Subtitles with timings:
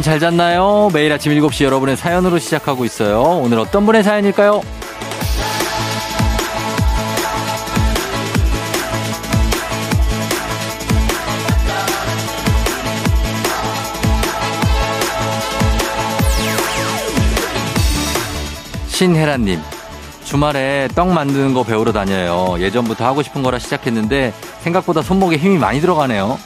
[0.00, 0.88] 여러분 잘 잤나요?
[0.94, 3.20] 매일 아침 7시 여러분의 사연으로 시작하고 있어요.
[3.20, 4.62] 오늘 어떤 분의 사연일까요?
[18.88, 19.60] 신혜라님,
[20.24, 22.56] 주말에 떡 만드는 거 배우러 다녀요.
[22.58, 24.32] 예전부터 하고 싶은 거라 시작했는데
[24.62, 26.38] 생각보다 손목에 힘이 많이 들어가네요.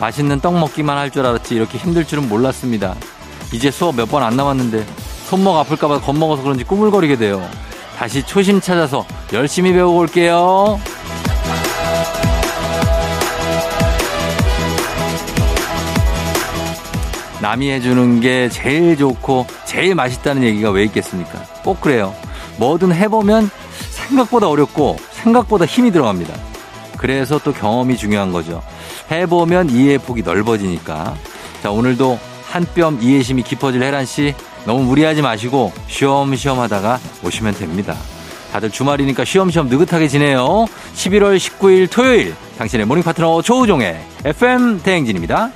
[0.00, 2.94] 맛있는 떡 먹기만 할 줄 알았지 이렇게 힘들 줄은 몰랐습니다.
[3.52, 4.84] 이제 수업 몇 번 안 남았는데
[5.26, 7.46] 손목 아플까봐 겁먹어서 그런지 꾸물거리게 돼요.
[7.98, 10.80] 다시 초심 찾아서 열심히 배우고 올게요.
[17.40, 21.42] 남이 해주는 게 제일 좋고 제일 맛있다는 얘기가 왜 있겠습니까?
[21.64, 22.14] 꼭 그래요.
[22.58, 23.50] 뭐든 해보면
[23.90, 26.34] 생각보다 어렵고 생각보다 힘이 들어갑니다.
[26.98, 28.62] 그래서 또 경험이 중요한 거죠.
[29.10, 31.14] 해보면 이해의 폭이 넓어지니까.
[31.62, 32.18] 자, 오늘도
[32.50, 34.34] 한 뼘 이해심이 깊어질 혜란 씨
[34.66, 37.94] 너무 무리하지 마시고 쉬엄쉬엄 하다가 오시면 됩니다.
[38.52, 40.66] 다들 주말이니까 쉬엄쉬엄 느긋하게 지내요.
[40.94, 45.52] 11월 19일 토요일 당신의 morning 파트너 조우종의 FM 대행진입니다.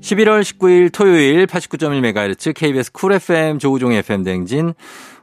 [0.00, 4.74] 11월 19일 토요일 89.1MHz KBS 쿨 FM 조우종의 FM 대행진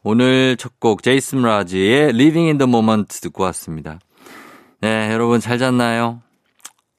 [0.04, 4.00] 오늘 첫 곡 제이슨 라지의 Living in the Moment 듣고 왔습니다.
[4.82, 6.22] 네, 여러분 잘 잤나요?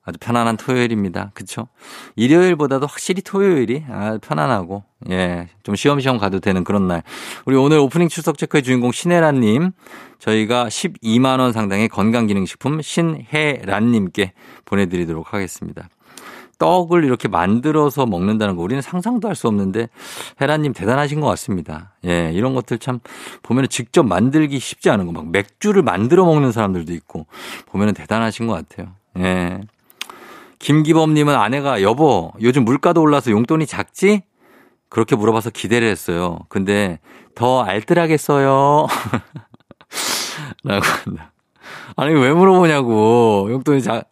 [0.04, 1.30] 아주 편안한 토요일입니다.
[1.32, 1.68] 그쵸?
[2.16, 7.02] 일요일보다도 확실히 토요일이 아, 편안하고, 예, 좀 쉬엄쉬엄 가도 되는 그런 날.
[7.46, 9.70] 우리 오늘 오프닝 출석 체크의 주인공 신혜란님,
[10.18, 14.32] 저희가 12만원 상당의 건강기능식품 신혜란님께
[14.64, 15.88] 보내드리도록 하겠습니다.
[16.58, 19.88] 떡을 이렇게 만들어서 먹는다는 거 우리는 상상도 할 수 없는데
[20.40, 21.94] 혜란님 대단하신 것 같습니다.
[22.06, 23.00] 예, 이런 것들 참
[23.42, 27.26] 보면 직접 만들기 쉽지 않은 거 막 맥주를 만들어 먹는 사람들도 있고
[27.66, 28.94] 보면 대단하신 것 같아요.
[29.18, 29.60] 예.
[30.62, 34.22] 김기범님은 아내가 여보 요즘 물가도 올라서 용돈이 작지?
[34.88, 36.38] 그렇게 물어봐서 기대를 했어요.
[36.48, 37.00] 근데
[37.34, 38.86] 더 알뜰하겠어요.
[40.62, 41.32] 라고 한다.
[41.96, 44.08] 아니 왜 물어보냐고 용돈이 작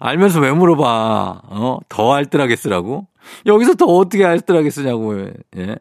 [0.00, 1.78] 알면서 왜 물어봐 어?
[1.90, 3.06] 더 알뜰하게 쓰라고?
[3.44, 5.76] 여기서 더 어떻게 알뜰하게 쓰냐고 예.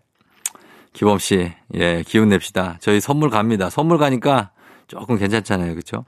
[0.92, 2.76] 기범 씨, 예, 기운 냅시다.
[2.82, 3.70] 저희 선물 갑니다.
[3.70, 4.52] 선물 가니까
[4.88, 5.74] 조금 괜찮잖아요.
[5.76, 6.04] 그쵸?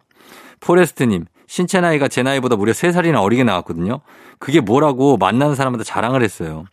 [0.59, 3.99] 포레스트 님, 신체 나이가 제 나이보다 무려 3살이나 어리게 나왔거든요.
[4.39, 6.65] 그게 뭐라고 만나는 사람한테 자랑을 했어요.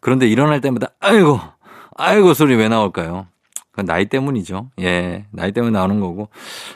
[0.00, 1.38] 그런데 일어날 때마다 아이고
[1.94, 3.28] 아이고 소리 왜 나올까요?
[3.70, 4.70] 그건 나이 때문이죠.
[4.80, 6.30] 예, 나이 때문에 나오는 거고.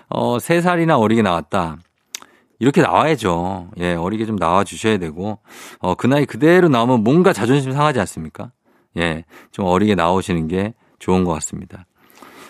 [0.09, 1.79] 어, 3살이나 어리게 나왔다.
[2.61, 3.73] 이렇게 나와야죠.
[3.79, 5.41] 예, 어리게 좀 나와 주셔야 되고,
[5.81, 8.53] 어, 그 나이 그대로 나오면 뭔가 자존심 상하지 않습니까?
[8.99, 11.87] 예, 좀 어리게 나오시는 게 좋은 것 같습니다.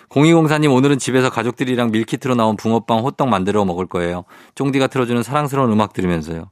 [0.09, 4.25] 0204님 오늘은 집에서 가족들이랑 밀키트로 나온 붕어빵 호떡 만들어 먹을 거예요.
[4.55, 6.51] 쫑디가 틀어주는 사랑스러운 음악 들으면서요.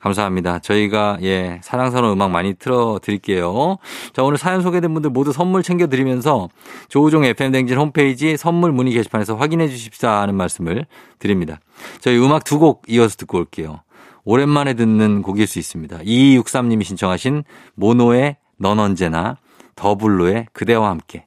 [0.00, 0.60] 감사합니다.
[0.60, 3.76] 저희가 예 사랑스러운 음악 많이 틀어 드릴게요.
[4.14, 6.48] 자 오늘 사연 소개된 분들 모두 선물 챙겨 드리면서
[6.88, 10.86] 조우종 FM 댕진 홈페이지 선물 문의 게시판에서 확인해 주십사 하는 말씀을
[11.18, 11.60] 드립니다.
[12.00, 13.82] 저희 음악 두 곡 이어서 듣고 올게요.
[14.24, 15.98] 오랜만에 듣는 곡일 수 있습니다.
[15.98, 19.36] 2263님이 신청하신 모노의 넌 언제나
[19.76, 21.26] 더 블루의 그대와 함께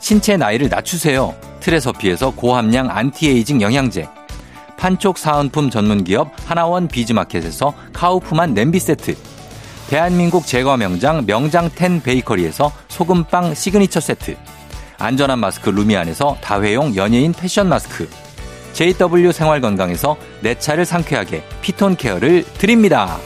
[0.00, 1.34] 신체 나이를 낮추세요.
[1.60, 4.08] 트레서피에서 고함량 안티에이징 영양제,
[4.78, 9.16] 판촉 사은품 전문기업 하나원 비즈마켓에서 카우프만 냄비 세트
[9.90, 14.36] 대한민국 제과 명장 명장텐 베이커리에서 소금빵 시그니처 세트
[14.98, 18.08] 안전한 마스크 루미안에서 다회용 연예인 패션 마스크
[18.72, 23.18] JW 생활건강에서 내 차를 상쾌하게 피톤 케어를 드립니다.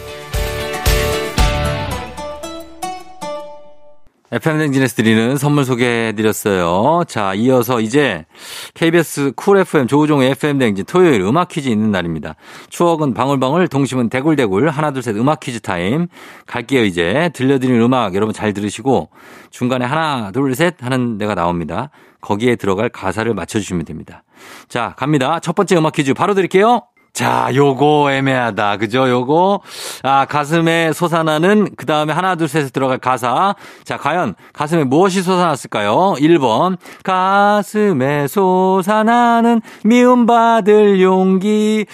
[4.32, 7.04] FM댕진에서 드리는 선물 소개해드렸어요.
[7.06, 8.24] 자, 이어서 이제
[8.72, 12.36] KBS 쿨 FM 조우종의 FM댕진 토요일 음악 퀴즈 있는 날입니다.
[12.70, 16.08] 추억은 방울방울, 동심은 대굴대굴, 하나, 둘, 셋 음악 퀴즈 타임.
[16.46, 17.30] 갈게요, 이제.
[17.34, 19.10] 들려드리는 음악 여러분 잘 들으시고
[19.50, 21.90] 중간에 하나, 둘, 셋 하는 데가 나옵니다.
[22.22, 24.22] 거기에 들어갈 가사를 맞춰주시면 됩니다.
[24.66, 25.40] 자, 갑니다.
[25.40, 26.80] 첫 번째 음악 퀴즈 바로 드릴게요.
[27.12, 28.78] 자, 요거 애매하다.
[28.78, 29.06] 그죠?
[29.06, 29.60] 요거.
[30.02, 33.54] 아, 가슴에 솟아나는, 그 다음에 하나, 둘, 셋에 들어갈 가사.
[33.84, 36.14] 자, 과연 가슴에 무엇이 솟아났을까요?
[36.18, 36.78] 1번.
[37.04, 41.84] 가슴에 솟아나는 미움받을 용기.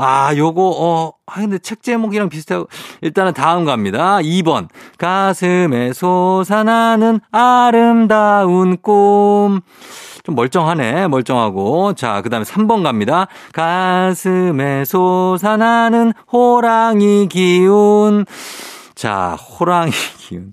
[0.00, 2.68] 아, 요거, 어, 아, 근데 책 제목이랑 비슷하고,
[3.00, 4.18] 일단은 다음 갑니다.
[4.18, 4.68] 2번.
[4.96, 9.60] 가슴에 솟아나는 아름다운 꿈.
[10.22, 11.08] 좀 멀쩡하네.
[11.08, 11.94] 멀쩡하고.
[11.94, 13.26] 자, 그 다음에 3번 갑니다.
[13.52, 18.24] 가슴에 솟아나는 호랑이 기운.
[18.94, 20.52] 자, 호랑이 기운.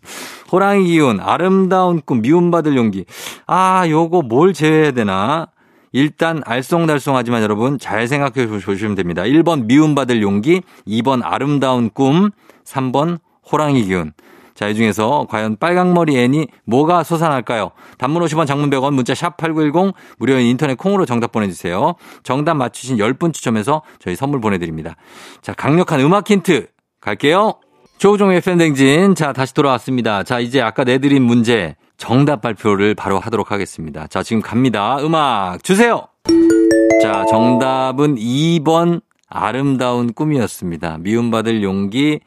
[0.51, 1.19] 호랑이 기운.
[1.19, 2.21] 아름다운 꿈.
[2.21, 3.05] 미움받을 용기.
[3.45, 5.47] 아, 요거 뭘 제외해야 되나?
[5.95, 9.21] 일단 알쏭달쏭하지만 여러분 잘 생각해 보시면 됩니다.
[9.23, 12.31] 1번 미움받을 용기, 2번 아름다운 꿈,
[12.65, 13.19] 3번
[13.49, 14.11] 호랑이 기운.
[14.55, 17.71] 자, 이 중에서 과연 빨강머리 애니 뭐가 솟아날까요?
[17.97, 21.95] 단문 50원 장문 100원 문자 샵 8910 무료인 인터넷 콩으로 정답 보내주세요.
[22.23, 24.97] 정답 맞추신 10분 추첨해서 저희 선물 보내드립니다.
[25.41, 26.67] 자, 강력한 음악 힌트
[26.99, 27.53] 갈게요.
[27.99, 29.15] 조우종의 팬댕진.
[29.15, 30.23] 자, 다시 돌아왔습니다.
[30.23, 34.07] 자, 이제 아까 내드린 문제 정답 발표를 바로 하도록 하겠습니다.
[34.07, 34.97] 자, 지금 갑니다.
[34.99, 36.07] 음악 주세요!
[37.01, 40.97] 자, 정답은 2번 아름다운 꿈이었습니다.
[40.99, 42.19] 미움받을 용기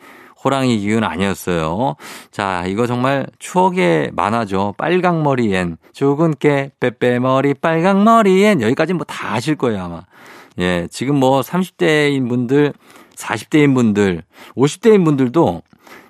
[0.44, 1.96] 호랑이 기운 아니었어요.
[2.30, 4.74] 자, 이거 정말 추억의 만화죠.
[4.78, 8.62] 빨강머리엔, 죽은 깨, 빼빼머리, 빨강머리엔.
[8.62, 10.02] 여기까지 뭐 다 아실 거예요, 아마.
[10.60, 12.72] 예, 지금 뭐 30대인 분들,
[13.16, 14.22] 40대인 분들,
[14.56, 15.62] 50대인 분들도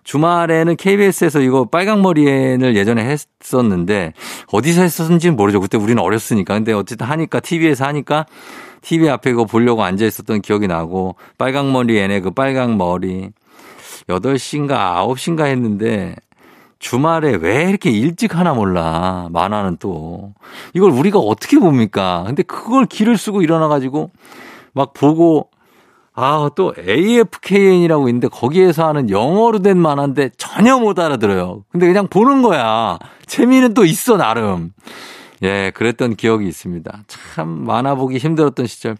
[0.08, 3.05] 주말에는 KBS에서 이거 빨강머리엔을 예전에
[3.43, 4.14] 했었는데
[4.50, 5.60] 어디서 했었는지는 모르죠.
[5.60, 6.55] 그때 우리는 어렸으니까.
[6.55, 8.25] 근데 어쨌든 하니까 TV에서 하니까
[8.81, 13.32] TV 앞에 이거 보려고 앉아 있었던 기억이 나고 빨강머리엔의 그 빨강머리
[14.08, 16.16] 8시인가 9시인가 했는데
[16.78, 19.28] 주말에 왜 이렇게 일찍 하나 몰라.
[19.31, 20.32] 만화는 또.
[20.72, 22.25] 이걸 우리가 어떻게 봅니까?
[22.26, 24.10] 근데 그걸 길을 쓰고 일어나가지고
[24.72, 25.50] 막 보고
[26.20, 31.62] 아, 또 AFKN이라고 있는데 거기에서 하는 영어로 된 만화인데 전혀 못 알아들어요.
[31.70, 32.99] 근데 그냥 보는 거야.
[33.26, 34.73] 재미는 또 있어, 나름.
[35.44, 37.05] 예, 그랬던 기억이 있습니다.
[37.06, 38.97] 참 만화 보기 힘들었던 시절.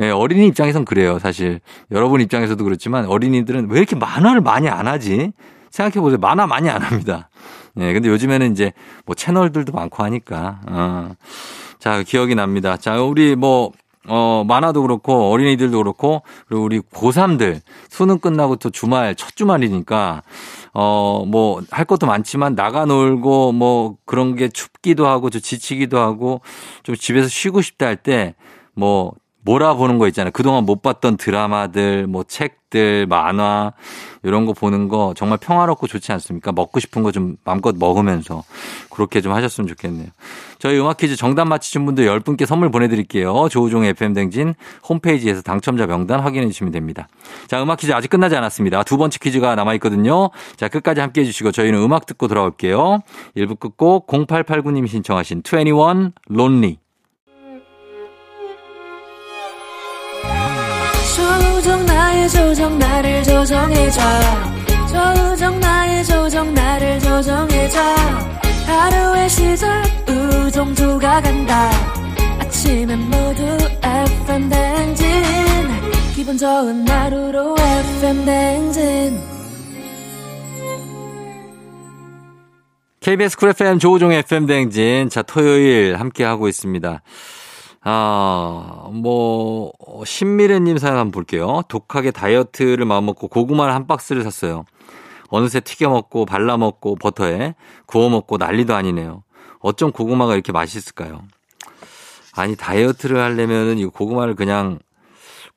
[0.00, 1.60] 예, 어린이 입장에선 그래요, 사실.
[1.90, 5.32] 여러분 입장에서도 그렇지만 어린이들은 왜 이렇게 만화를 많이 안 하지?
[5.70, 6.18] 생각해 보세요.
[6.18, 7.30] 만화 많이 안 합니다.
[7.78, 8.74] 예, 근데 요즘에는 이제
[9.06, 10.60] 뭐 채널들도 많고 하니까.
[10.68, 11.12] 어.
[11.78, 12.76] 자, 기억이 납니다.
[12.76, 13.72] 자, 우리 뭐,
[14.08, 20.22] 어, 만화도 그렇고 어린이들도 그렇고 그리고 우리 고3들 수능 끝나고 또 주말, 첫 주말이니까
[20.72, 26.40] 어, 뭐, 할 것도 많지만 나가 놀고 뭐 그런 게 춥기도 하고 좀 지치기도 하고
[26.82, 28.34] 좀 집에서 쉬고 싶다 할 때
[28.74, 30.30] 뭐 몰아보는 거 있잖아요.
[30.32, 33.72] 그동안 못 봤던 드라마들, 뭐 책들, 만화,
[34.22, 36.52] 이런 거 보는 거 정말 평화롭고 좋지 않습니까?
[36.52, 38.44] 먹고 싶은 거 좀 마음껏 먹으면서
[38.90, 40.08] 그렇게 좀 하셨으면 좋겠네요.
[40.58, 43.48] 저희 음악 퀴즈 정답 맞히신 분들 10분께 선물 보내드릴게요.
[43.50, 44.54] 조우종의 FM댕진
[44.88, 47.08] 홈페이지에서 당첨자 명단 확인해 주시면 됩니다.
[47.48, 48.82] 자, 음악 퀴즈 아직 끝나지 않았습니다.
[48.84, 50.30] 두 번째 퀴즈가 남아있거든요.
[50.56, 53.00] 자, 끝까지 함께 해주시고 저희는 음악 듣고 돌아올게요.
[53.36, 56.78] 1부 끝곡 0889님 신청하신 21 Lonely.
[61.60, 64.00] 조정 나의 조정 나를 조정해줘.
[64.88, 67.78] 조정 나의 조정 나를 조정해줘.
[68.66, 71.70] 하루의 시절 우정조가 간다.
[72.38, 73.44] 아침엔 모두
[73.82, 75.06] FM 댕진.
[76.14, 79.20] 기분 좋은 하루로 FM 댕진.
[83.00, 85.10] KBS 쿨 FM 조우종의 FM 댕진.
[85.10, 87.02] 자 토요일 함께 하고 있습니다.
[87.82, 89.72] 아, 뭐,
[90.04, 91.62] 신미래님 사연 한번 볼게요.
[91.68, 94.64] 독하게 다이어트를 마음먹고 고구마를 한 박스를 샀어요.
[95.28, 97.54] 어느새 튀겨 먹고 발라 먹고 버터에
[97.86, 99.22] 구워 먹고 난리도 아니네요.
[99.60, 101.22] 어쩜 고구마가 이렇게 맛있을까요?
[102.34, 104.78] 아니, 다이어트를 하려면은 이 고구마를 그냥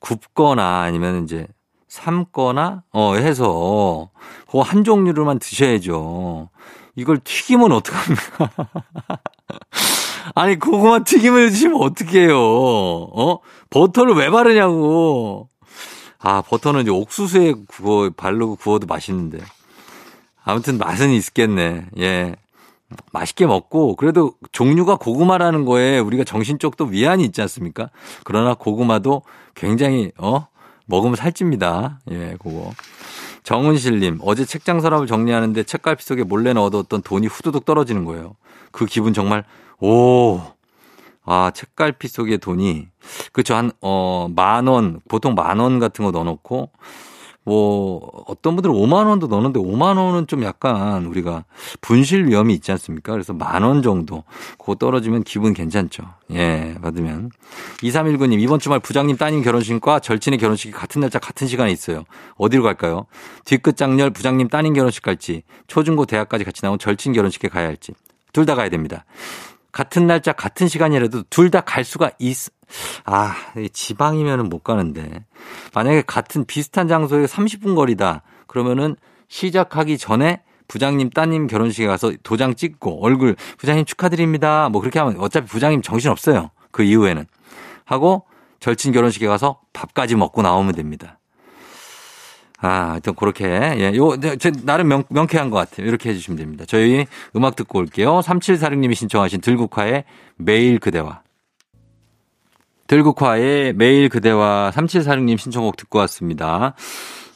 [0.00, 1.46] 굽거나 아니면 이제
[1.88, 4.10] 삶거나, 어, 해서
[4.50, 6.48] 그 한 종류로만 드셔야죠.
[6.96, 8.50] 이걸 튀기면 어떡합니까?
[10.34, 12.38] 아니, 고구마 튀김을 드시면 어떡해요.
[12.38, 13.40] 어?
[13.70, 15.48] 버터를 왜 바르냐고.
[16.18, 19.38] 아, 버터는 이제 옥수수에 구워, 바르고 구워도 맛있는데.
[20.44, 21.86] 아무튼 맛은 있겠네.
[21.98, 22.36] 예.
[23.12, 27.90] 맛있게 먹고 그래도 종류가 고구마라는 거에 우리가 정신적도 위안이 있지 않습니까?
[28.24, 29.22] 그러나 고구마도
[29.54, 30.46] 굉장히 어
[30.86, 32.00] 먹으면 살찝니다.
[32.10, 32.72] 예, 그거.
[33.42, 38.36] 정은실님 어제 책장 서랍을 정리하는데 책갈피 속에 몰래 넣어뒀던 돈이 후두둑 떨어지는 거예요.
[38.70, 39.44] 그 기분 정말
[39.80, 40.40] 오.
[41.26, 42.88] 아, 책갈피 속에 돈이
[43.32, 46.70] 그쵸 한 어 만 원, 보통 만 원 같은 거 넣어놓고
[47.46, 51.44] 뭐 어떤 분들은 5만 원도 넣는데 5만 원은 좀 약간 우리가
[51.82, 53.12] 분실 위험이 있지 않습니까?
[53.12, 54.24] 그래서 만 원 정도
[54.58, 56.04] 그거 떨어지면 기분 괜찮죠.
[56.32, 57.30] 예, 받으면.
[57.82, 62.04] 2319님 이번 주말 부장님 따님 결혼식과 절친의 결혼식이 같은 날짜 같은 시간에 있어요.
[62.36, 63.06] 어디로 갈까요?
[63.44, 67.92] 뒤끝 장렬 부장님 따님 결혼식 갈지 초중고 대학까지 같이 나온 절친 결혼식에 가야 할지
[68.32, 69.04] 둘 다 가야 됩니다.
[69.74, 72.36] 같은 날짜 같은 시간이라도 둘 다 갈 수가 있,
[73.04, 73.34] 아,
[73.72, 75.24] 지방이면은 못 가는데.
[75.74, 78.22] 만약에 같은 비슷한 장소에 30분 거리다.
[78.46, 78.96] 그러면은
[79.28, 84.68] 시작하기 전에 부장님 따님 결혼식에 가서 도장 찍고 얼굴 부장님 축하드립니다.
[84.70, 86.50] 뭐 그렇게 하면 어차피 부장님 정신 없어요.
[86.70, 87.26] 그 이후에는.
[87.84, 88.26] 하고
[88.60, 91.18] 절친 결혼식에 가서 밥까지 먹고 나오면 됩니다.
[92.64, 95.86] 아, 하여튼 그렇게, 예, 요, 제, 나름 명, 명쾌한 것 같아요.
[95.86, 96.64] 이렇게 해주시면 됩니다.
[96.66, 97.04] 저희
[97.36, 98.20] 음악 듣고 올게요.
[98.20, 100.04] 3746님이 신청하신 들국화의
[100.36, 101.20] 매일 그대와.
[102.86, 106.74] 들국화의 매일 그대와 3746님 신청곡 듣고 왔습니다.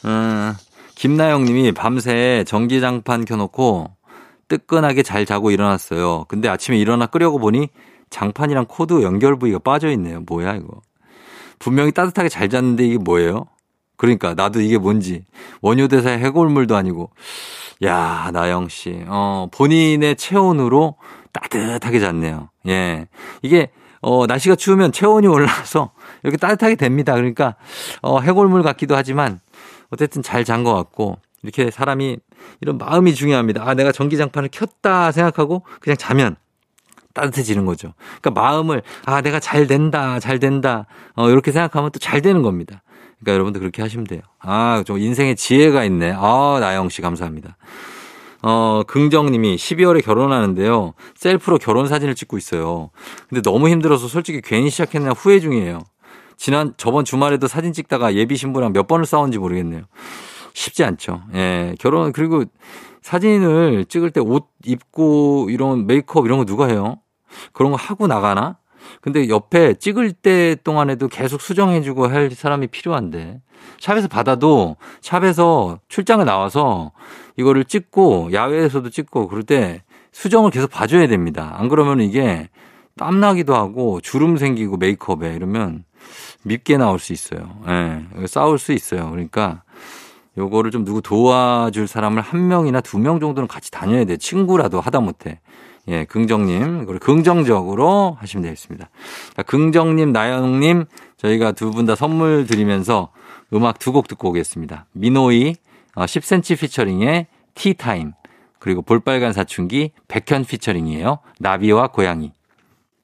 [0.06, 0.54] 음,
[0.94, 3.90] 김나영 님이 밤새 전기장판 켜놓고
[4.48, 6.24] 뜨끈하게 잘 자고 일어났어요.
[6.28, 7.68] 근데 아침에 일어나 끄려고 보니
[8.08, 10.22] 장판이랑 코드 연결 부위가 빠져 있네요.
[10.26, 10.80] 뭐야, 이거.
[11.58, 13.44] 분명히 따뜻하게 잘 잤는데 이게 뭐예요?
[13.98, 15.24] 그러니까 나도 이게 뭔지
[15.60, 17.10] 원효대사의 해골물도 아니고
[17.84, 20.96] 야 나영 씨, 어 본인의 체온으로
[21.32, 22.48] 따뜻하게 잤네요.
[22.68, 23.06] 예,
[23.42, 25.90] 이게 어 날씨가 추우면 체온이 올라서
[26.22, 27.14] 이렇게 따뜻하게 됩니다.
[27.14, 27.56] 그러니까
[28.02, 29.40] 어 해골물 같기도 하지만
[29.90, 32.18] 어쨌든 잘 잔 것 같고 이렇게 사람이
[32.60, 33.62] 이런 마음이 중요합니다.
[33.68, 36.36] 아 내가 전기장판을 켰다 생각하고 그냥 자면
[37.14, 37.94] 따뜻해지는 거죠.
[38.20, 40.86] 그러니까 마음을 아 내가 잘 된다, 잘 된다,
[41.16, 42.82] 어 이렇게 생각하면 또 잘 되는 겁니다.
[43.20, 44.20] 그러니까 여러분들 그렇게 하시면 돼요.
[44.40, 46.12] 아, 좀 인생에 지혜가 있네.
[46.16, 47.56] 아, 나영 씨 감사합니다.
[48.42, 50.94] 어, 긍정님이 12월에 결혼하는데요.
[51.16, 52.90] 셀프로 결혼 사진을 찍고 있어요.
[53.28, 55.80] 근데 너무 힘들어서 솔직히 괜히 시작했나 후회 중이에요.
[56.36, 59.82] 지난 저번 주말에도 사진 찍다가 예비 신부랑 몇 번을 싸웠는지 모르겠네요.
[60.54, 61.22] 쉽지 않죠.
[61.34, 62.44] 예, 결혼 그리고
[63.02, 66.98] 사진을 찍을 때 옷 입고 이런 메이크업 이런 거 누가 해요?
[67.52, 68.58] 그런 거 하고 나가나?
[69.00, 73.40] 근데 옆에 찍을 때 동안에도 계속 수정해주고 할 사람이 필요한데
[73.80, 76.92] 샵에서 받아도 샵에서 출장을 나와서
[77.36, 81.54] 이거를 찍고 야외에서도 찍고 그럴 때 수정을 계속 봐줘야 됩니다.
[81.58, 82.48] 안 그러면 이게
[82.96, 85.84] 땀나기도 하고 주름 생기고 메이크업에 이러면
[86.42, 87.58] 밉게 나올 수 있어요.
[87.68, 88.04] 예.
[88.16, 89.10] 네, 싸울 수 있어요.
[89.10, 89.62] 그러니까
[90.36, 94.16] 요거를 좀 누구 도와줄 사람을 한 명이나 두 명 정도는 같이 다녀야 돼.
[94.16, 95.40] 친구라도 하다 못해.
[95.88, 98.90] 예, 긍정님, 그리고 긍정적으로 하시면 되겠습니다.
[99.36, 100.84] 자, 긍정님, 나영님,
[101.16, 103.10] 저희가 두 분 다 선물 드리면서
[103.54, 104.86] 음악 두 곡 듣고 오겠습니다.
[104.92, 105.54] 미노이
[105.96, 108.12] 10cm 어, featuring의 티타임,
[108.58, 111.18] 그리고 볼빨간 사춘기 백현 featuring이에요.
[111.40, 112.32] 나비와 고양이.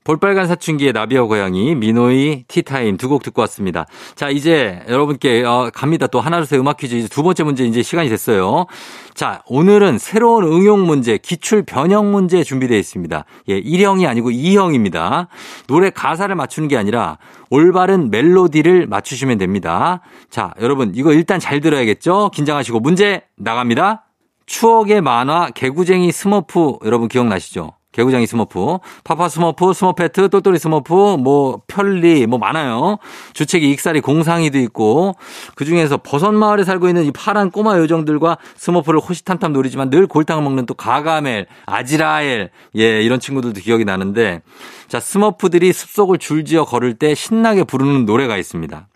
[0.05, 3.87] 볼빨간 사춘기의 나비와 고양이, 미노이, 티타임 두 곡 듣고 왔습니다.
[4.15, 6.07] 자, 이제 여러분께 어, 갑니다.
[6.07, 6.95] 또 하나, 둘, 음악 퀴즈.
[6.95, 8.67] 이제 두 번째 문제 이제 시간이 됐어요.
[9.15, 13.25] 자, 오늘은 새로운 응용 문제, 기출 변형 문제 준비되어 있습니다.
[13.49, 15.29] 예, 1형이 아니고 2형입니다.
[15.69, 17.19] 노래 가사를 맞추는 게 아니라
[17.51, 20.01] 올바른 멜로디를 맞추시면 됩니다.
[20.29, 22.31] 자, 여러분, 이거 일단 잘 들어야겠죠?
[22.35, 24.05] 긴장하시고 문제 나갑니다.
[24.47, 27.73] 추억의 만화 개구쟁이 스머프 여러분 기억나시죠?
[27.95, 32.99] 개구장이 스머프, 파파 스머프, 스머페트, 똘똘이 스머프, 뭐 편리 뭐 많아요.
[33.35, 35.15] 주책이 익살이 공상이도 있고
[35.55, 40.67] 그 중에서 버섯마을에 살고 있는 이 파란 꼬마 요정들과 스머프를 호시탐탐 노리지만 늘 골탕을 먹는
[40.67, 44.43] 또 가가멜, 아지라엘 예 이런 친구들도 기억이 나는데
[44.89, 48.89] 자 스머프들이 숲속을 줄지어 걸을 때 신나게 부르는 노래가 있습니다.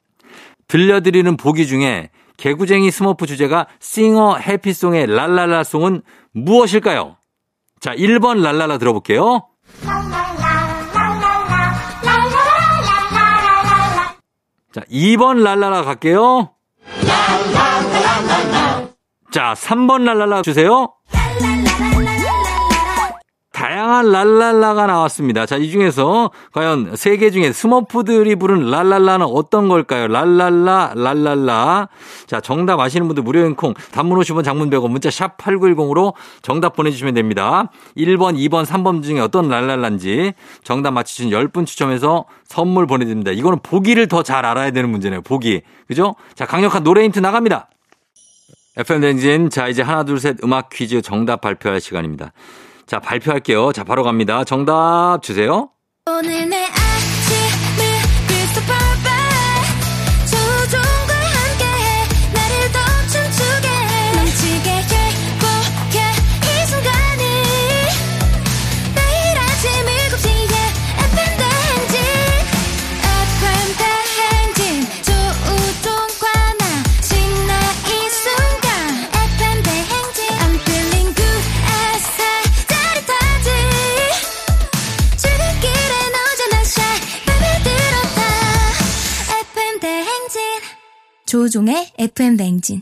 [0.66, 6.02] 들려드리는 보기 중에 개구쟁이 스머프 주제가 sing a happy song의 랄랄라송은
[6.32, 7.17] 무엇일까요?
[7.80, 9.46] 자, 1번 랄랄라 들어볼게요.
[14.72, 16.50] 자, 2번 랄랄라 갈게요.
[19.30, 20.94] 자, 3번 랄랄라 주세요.
[23.58, 25.44] 다양한 랄랄라 랄랄라가 나왔습니다.
[25.44, 30.06] 자, 이 중에서 과연 세 개 중에 스머프들이 부른 랄랄라는 어떤 걸까요?
[30.06, 31.88] 랄랄라 랄랄라.
[32.28, 37.14] 자, 정답 아시는 분들 무료인 콩 단문 50원 장문 100원 문자 샵 8910으로 정답 보내주시면
[37.14, 37.68] 됩니다.
[37.96, 43.32] 1번, 2번, 3번 중에 어떤 랄랄라인지 정답 맞히신 10분 추첨해서 선물 보내드립니다.
[43.32, 45.22] 이거는 보기를 더 잘 알아야 되는 문제네요.
[45.22, 45.62] 보기.
[45.88, 46.14] 그죠?
[46.36, 47.70] 자, 강력한 노래 힌트 나갑니다.
[48.76, 49.50] FM 댕진.
[49.50, 52.32] 자, 이제 하나, 둘, 셋 음악 퀴즈 정답 발표할 시간입니다.
[52.88, 53.70] 자, 발표할게요.
[53.72, 54.44] 자, 바로 갑니다.
[54.44, 55.68] 정답 주세요.
[56.06, 56.64] 오늘 내
[91.28, 92.80] 조종의 FM 대행진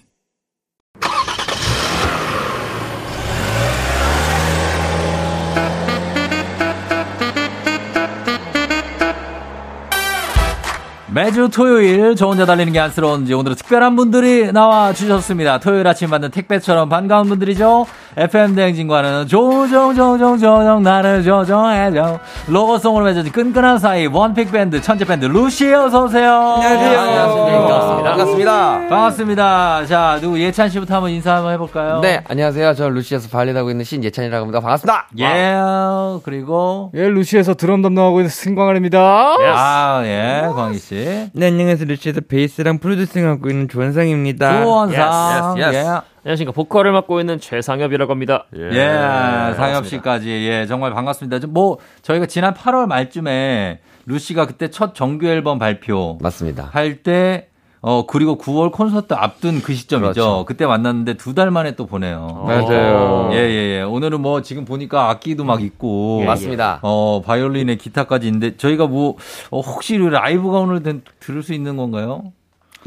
[11.13, 15.59] 매주 토요일 저 혼자 달리는 게 안쓰러운지 오늘은 특별한 분들이 나와 주셨습니다.
[15.59, 17.87] 토요일 아침 받는 택배처럼 반가운 분들이죠.
[18.19, 22.19] FM 대행진과는 조정조정조정 나를 조정해줘.
[22.49, 26.33] 로고송으로 맺어진 끈끈한 사이 원픽 밴드 천재 밴드 루시 어서 오세요.
[26.33, 26.99] 안녕하세요.
[26.99, 28.03] 안녕하십니까.
[28.03, 28.79] 반갑습니다.
[28.89, 29.87] 반갑습니다.
[29.87, 32.01] 자 누구 예찬 씨부터 한번 인사 한번 해볼까요?
[32.01, 32.73] 네, 안녕하세요.
[32.75, 34.61] 저 루시에서 발리하고 있는 신예찬이라고 합니다.
[34.61, 35.09] 반갑습니다.
[35.19, 35.57] 예
[36.25, 39.37] 그리고 예, 루시에서 드럼 담당하고 있는 승광아입니다.
[39.45, 41.29] 아예 광희 씨.
[41.35, 41.87] 네, 안녕하세요.
[41.87, 44.63] 루시에서 베이스랑 프로듀싱하고 있는 조원상입니다.
[44.63, 45.89] 조원상 Yes, yes, yes.
[45.89, 46.16] 예.
[46.27, 46.51] 안녕하십니까.
[46.53, 48.47] 보컬을 맡고 있는 최상엽이라고 합니다.
[48.59, 51.39] 예, 상엽 씨까지 예 정말 반갑습니다.
[51.39, 56.69] 좀뭐 저희가 지난 8월 말쯤에 루시가 그때 첫 정규 앨범 발표 맞습니다.
[56.73, 57.49] 할 때
[57.83, 60.13] 어 그리고 9월 콘서트 앞둔 그 시점이죠.
[60.15, 60.45] 그렇죠.
[60.49, 62.43] 그때 만났는데 두 달 만에 또 보네요.
[62.45, 63.29] 맞아요.
[63.33, 63.83] 예, 예, 예.
[63.83, 66.81] 오늘은 뭐 지금 보니까 악기도 막 있고 맞습니다.
[66.83, 69.17] 어 바이올린에 기타까지 있는데 저희가 뭐
[69.51, 72.33] 어, 혹시 라이브가 오늘 된- 들을 수 있는 건가요?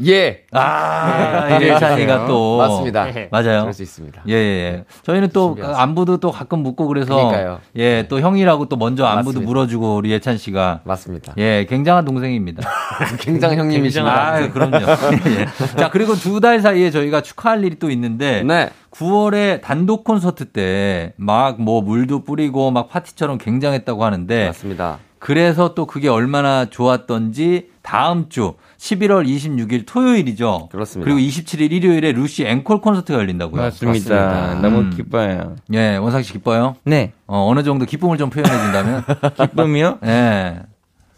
[0.06, 0.42] 예.
[0.52, 3.06] 아, 예 찬이가 또 맞습니다.
[3.30, 3.60] 맞아요.
[3.60, 4.22] 그럴 수 있습니다.
[4.28, 4.84] 예, 예.
[5.02, 5.76] 저희는 또 준비하세요.
[5.76, 7.60] 안부도 또 가끔 묻고 그래서 그러니까요.
[7.76, 9.48] 예, 또 형이라고 또 먼저 안부도 맞습니다.
[9.48, 11.34] 물어주고 우리 예찬 씨가 맞습니다.
[11.38, 12.68] 예, 굉장한 동생입니다.
[13.20, 14.34] 굉장히 형님이십니다.
[14.34, 14.76] 아, 그럼요.
[15.26, 15.46] 예.
[15.76, 18.70] 자, 그리고 두 달 사이에 저희가 축하할 일이 또 있는데 네.
[18.92, 24.98] 9월에 단독 콘서트 때 막 뭐 물도 뿌리고 막 파티처럼 굉장했다고 하는데 맞습니다.
[25.18, 28.54] 그래서 또 그게 얼마나 좋았던지 다음 주
[28.84, 30.70] 11월 26일 토요일이죠.
[30.72, 31.04] 그렇습니다.
[31.12, 33.60] 그리고 27일 일요일에 루시 앵콜 콘서트가 열린다고요.
[33.60, 34.14] 맞습니다.
[34.14, 34.60] 맞습니다.
[34.62, 34.90] 너무 음.
[34.90, 35.56] 기뻐요.
[35.74, 36.76] 예, 원상 씨 기뻐요?
[36.84, 37.12] 네.
[37.26, 39.04] 어, 어느 정도 기쁨을 좀 표현해 준다면?
[39.36, 39.98] 기쁨이요?
[40.06, 40.60] 예.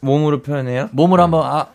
[0.00, 0.88] 몸으로 표현해요?
[0.90, 1.66] 몸을 한번 아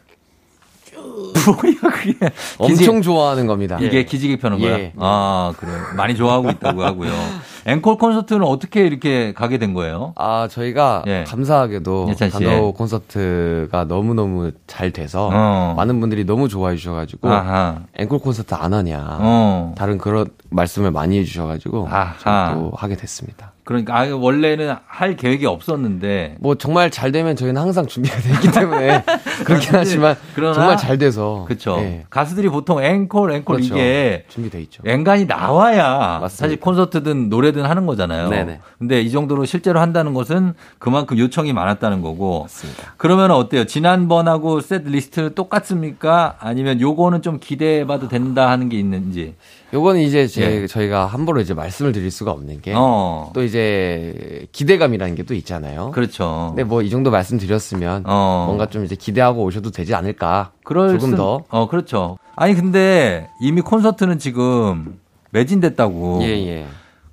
[1.17, 2.13] 뭐야 그게
[2.57, 3.77] 엄청 좋아하는 겁니다.
[3.81, 4.79] 이게 기지개 펴는 거야?
[4.79, 4.93] 예.
[4.97, 5.77] 아, 그래요.
[5.95, 7.11] 많이 좋아하고 있다고 하고요.
[7.65, 10.13] 앵콜 콘서트는 어떻게 이렇게 가게 된 거예요?
[10.15, 11.25] 아, 저희가 예.
[11.27, 12.11] 감사하게도.
[12.31, 15.73] 단독 콘서트가 너무 너무 잘 돼서 어.
[15.75, 17.81] 많은 분들이 너무 좋아해 주셔가지고 아하.
[17.97, 19.17] 앵콜 콘서트 안 하냐.
[19.19, 19.75] 어.
[19.77, 21.89] 다른 그런 말씀을 많이 해주셔가지고.
[22.23, 23.51] 저도 하게 됐습니다.
[23.67, 28.49] 그러니까 아, 원래는 할 계획이 없었는데 뭐 정말 잘 되면 저희는 항상 준비가 돼 있기
[28.49, 29.03] 때문에
[29.43, 31.75] 그렇긴 하지만 그러나 정말 잘 돼서 그렇죠.
[31.79, 33.75] 예, 가수들이 보통 앵콜 앵콜 그렇죠.
[33.75, 34.83] 이게 준비돼 있죠.
[34.85, 36.29] 앵간이 나와야 맞습니다.
[36.29, 38.29] 사실 콘서트든 노래든 하는 거잖아요.
[38.29, 38.61] 네네.
[38.79, 42.43] 근데 이 정도로 실제로 한다는 것은 그만큼 요청이 많았다는 거고.
[42.43, 42.93] 맞습니다.
[42.95, 43.65] 그러면 어때요?
[43.65, 46.37] 지난번하고 셋 리스트 똑같습니까?
[46.39, 49.35] 아니면 요거는 좀 기대해봐도 된다 하는 게 있는지.
[49.73, 50.67] 요거는 이제 제, 예.
[50.67, 53.31] 저희가 함부로 이제 말씀을 드릴 수가 없는 게또 어.
[53.45, 55.91] 이제 기대감이라는 게 또 있잖아요.
[55.91, 56.53] 그렇죠.
[56.55, 58.45] 근데 뭐 이 정도 말씀드렸으면 어.
[58.47, 60.51] 뭔가 좀 이제 기대하고 오셔도 되지 않을까.
[60.63, 61.43] 그럴 조금 순- 더.
[61.49, 62.17] 어, 그렇죠.
[62.35, 64.99] 아니, 근데 이미 콘서트는 지금
[65.31, 66.19] 매진됐다고.
[66.21, 66.65] 예, 예.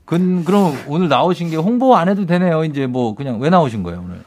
[0.05, 2.65] 그, 그럼 오늘 나오신 게 홍보 안 해도 되네요.
[2.65, 4.23] 이제 뭐 그냥 왜 나오신 거예요, 오늘?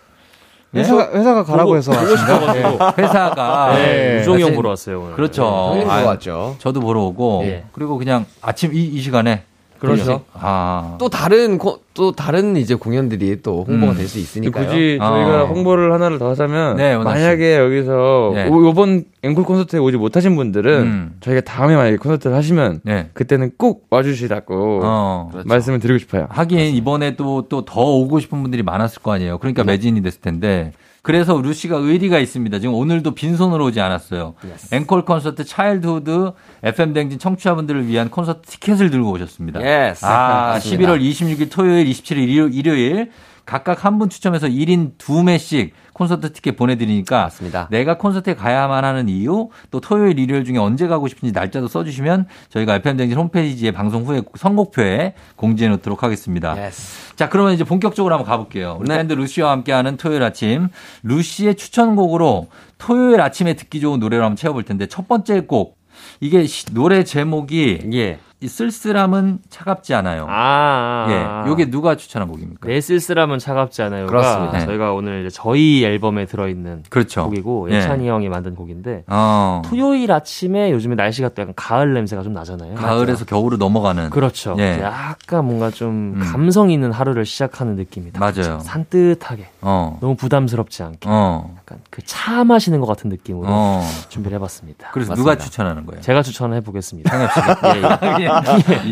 [0.76, 0.80] 예?
[0.80, 1.92] 회사가, 회사가 가라고 해서.
[1.92, 2.80] 보고 싶어가지고.
[3.02, 3.74] 회사가.
[3.76, 4.22] 네.
[4.22, 5.14] 우종이 형 보러 왔어요, 오늘.
[5.16, 5.46] 그렇죠.
[5.74, 6.56] 아유, 보러 왔죠.
[6.60, 7.44] 저도 보러 오고.
[7.46, 7.64] 예.
[7.72, 9.44] 그리고 그냥 아침 이, 이 시간에.
[9.80, 10.24] 그렇죠.
[10.34, 10.96] 아.
[11.00, 13.98] 또 다른 코- 또 다른 이제 공연들이 또 홍보가 음.
[13.98, 14.66] 될수 있으니까요.
[14.68, 15.06] 굳이 어.
[15.10, 16.96] 저희가 홍보를 하나를 더 하자면 네.
[16.98, 18.48] 만약에 여기서 네.
[18.50, 21.16] 오- 요번 앵콜 콘서트에 오지 못하신 분들은 음.
[21.22, 23.10] 저희가 다음에 만약에 콘서트를 하시면 네.
[23.14, 25.30] 그때는 꼭 와주시라고 어.
[25.32, 25.48] 그렇죠.
[25.48, 26.28] 말씀을 드리고 싶어요.
[26.30, 29.38] 하긴 이번에 또 또 더 오고 싶은 분들이 많았을 거 아니에요.
[29.40, 29.74] 그러니까 네.
[29.74, 30.72] 매진이 됐을 텐데.
[31.08, 32.60] 그래서 루시가 의리가 있습니다.
[32.60, 34.34] 지금 오늘도 빈손으로 오지 않았어요.
[34.74, 39.62] 앵콜 콘서트 Childhood FM 댕진 청취자분들을 위한 콘서트 티켓을 들고 오셨습니다.
[39.62, 40.06] yes.
[40.06, 40.92] 아, 맞습니다.
[40.92, 43.12] 11월 26일 토요일, 27일 일요- 일요일
[43.48, 47.68] 각각 한 분 추첨해서 1인 2매씩 콘서트 티켓 보내드리니까 맞습니다.
[47.72, 52.76] 내가 콘서트에 가야만 하는 이유 또 토요일 일요일 중에 언제 가고 싶은지 날짜도 써주시면 저희가
[52.76, 56.64] FM댕진 홈페이지에 방송 후에 선곡표에 공지해 놓도록 하겠습니다.
[56.68, 57.16] yes.
[57.16, 58.78] 자, 그러면 이제 본격적으로 한번 가볼게요.
[58.80, 58.98] 우리 네.
[58.98, 60.68] 밴드 루시와 함께하는 토요일 아침.
[61.02, 65.78] 루시의 추천곡으로 토요일 아침에 듣기 좋은 노래로 한번 채워볼 텐데 첫 번째 곡.
[66.20, 68.20] 이게 시- 노래 제목이 예.
[68.40, 70.28] 이 쓸쓸함은 차갑지 않아요.
[70.30, 71.50] 아, 아, 예.
[71.50, 72.68] 요게 누가 추천한 곡입니까?
[72.68, 74.06] 내 쓸쓸함은 차갑지 않아요.
[74.06, 74.60] 그렇습니다.
[74.60, 74.66] 네.
[74.68, 77.24] 저희가 오늘 이제 저희 앨범에 들어있는 그렇죠.
[77.24, 77.78] 곡이고 예.
[77.78, 79.64] 예찬이 형이 만든 곡인데 어.
[79.66, 82.76] 토요일 아침에 요즘에 날씨가 또 약간 가을 냄새가 좀 나잖아요.
[82.76, 84.12] 가을에서 겨울로 넘어가는.
[84.12, 84.56] 그렇죠.
[84.60, 84.82] 예.
[84.84, 86.22] 약간 뭔가 좀 음.
[86.32, 88.20] 감성 있는 하루를 시작하는 느낌이다.
[88.20, 88.60] 맞아요.
[88.60, 89.98] 산뜻하게 어.
[90.00, 91.56] 너무 부담스럽지 않게 어.
[91.58, 93.82] 약간 그 차 마시는 것 같은 느낌으로 어.
[94.10, 94.90] 준비를 해봤습니다.
[94.92, 95.32] 그래서 맞습니다.
[95.34, 96.02] 누가 추천하는 거예요?
[96.02, 97.10] 제가 추천해 보겠습니다.
[97.10, 98.00] 상엽 씨가.
[98.20, 98.27] 예, 예.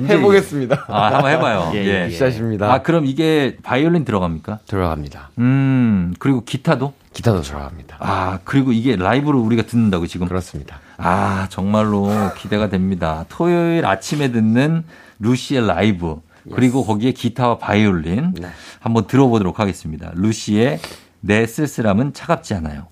[0.09, 0.85] 해보겠습니다.
[0.87, 1.71] 아, 한번 해봐요.
[1.73, 1.85] 예, 예.
[1.85, 2.09] 예, 예.
[2.09, 2.71] 시작입니다.
[2.71, 4.59] 아, 그럼 이게 바이올린 들어갑니까?
[4.67, 5.29] 들어갑니다.
[5.39, 6.93] 음, 그리고 기타도?
[7.13, 7.97] 기타도 들어갑니다.
[7.99, 10.27] 아, 그리고 이게 라이브로 우리가 듣는다고 지금?
[10.27, 10.79] 그렇습니다.
[10.97, 13.25] 아, 정말로 기대가 됩니다.
[13.29, 14.83] 토요일 아침에 듣는
[15.19, 16.17] 루시의 라이브.
[16.53, 18.33] 그리고 거기에 기타와 바이올린.
[18.39, 18.47] 네.
[18.79, 20.11] 한번 들어보도록 하겠습니다.
[20.13, 20.79] 루시의
[21.21, 22.87] 내 쓸쓸함은 차갑지 않아요.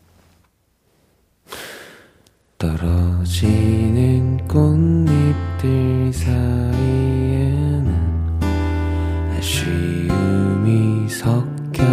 [2.63, 7.93] 떨어지는 꽃잎들 사이에는
[9.37, 11.83] 아쉬움이 섞여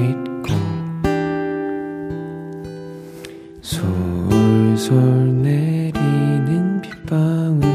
[0.00, 0.54] 있고
[3.60, 7.73] 솔솔 내리는 빗방울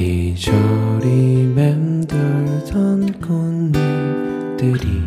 [0.00, 3.20] 이리저리 맴돌던
[4.56, 5.02] 꽃잎들이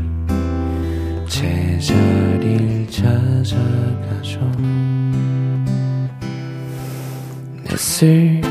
[1.28, 4.40] 제자리를 찾아가죠.
[7.64, 8.43] 내쓸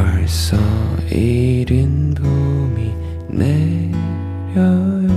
[0.00, 0.56] 벌써
[1.10, 2.90] 이른 봄이
[3.28, 5.10] 내려요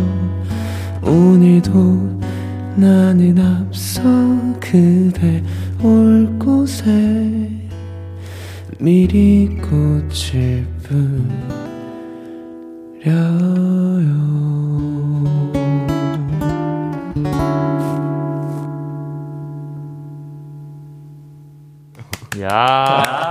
[1.02, 2.20] 오늘도
[2.76, 4.02] 나는 앞서
[4.60, 5.42] 그대
[5.82, 6.84] 올 곳에
[8.78, 10.68] 미리 꽃을
[13.00, 13.24] 뿌려요
[22.42, 23.23] 야.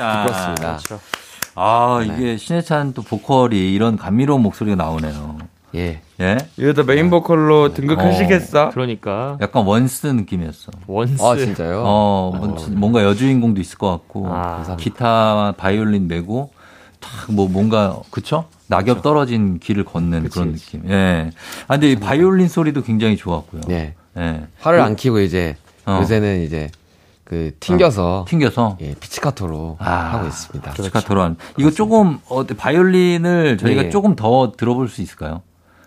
[0.00, 0.32] 아, 야, 아, 예.
[0.32, 0.54] 신예찬.
[0.56, 0.98] 그렇습니다.
[1.54, 5.38] 아, 이게 신예찬 또 보컬이 이런 감미로운 목소리가 나오네요.
[5.76, 6.00] 예.
[6.20, 6.36] 예?
[6.56, 8.70] 이러다 메인 보컬로 등극하시겠어?
[8.70, 10.72] 그러니까 약간 Once 느낌이었어.
[10.86, 11.22] Once.
[11.22, 11.82] 아, 진짜요?
[11.84, 16.50] 어, 뭔- 뭔가 여주인공도 있을 것 같고, 아, 기타, 바이올린 메고,
[16.98, 18.46] 탁, 뭐, 뭔가, 그쵸?
[18.66, 20.88] 낙엽 떨어진 길을 걷는 그런 느낌.
[20.90, 21.30] 예.
[21.68, 23.62] 아, 근데 이 바이올린 소리도 굉장히 좋았고요.
[23.70, 23.94] 예.
[24.16, 24.42] 예.
[24.60, 25.98] 활을 안 키고 이제 어.
[26.02, 26.68] 요새는 이제
[27.30, 28.76] 그 튕겨서 튕겨서.
[28.80, 30.72] 예, 피치카토로 아, 하고 있습니다.
[30.72, 33.88] 피치카토로 이거 조금, 어, 바이올린을 저희가 예.
[33.90, 35.42] 조금 더 들어볼 수 있을까요?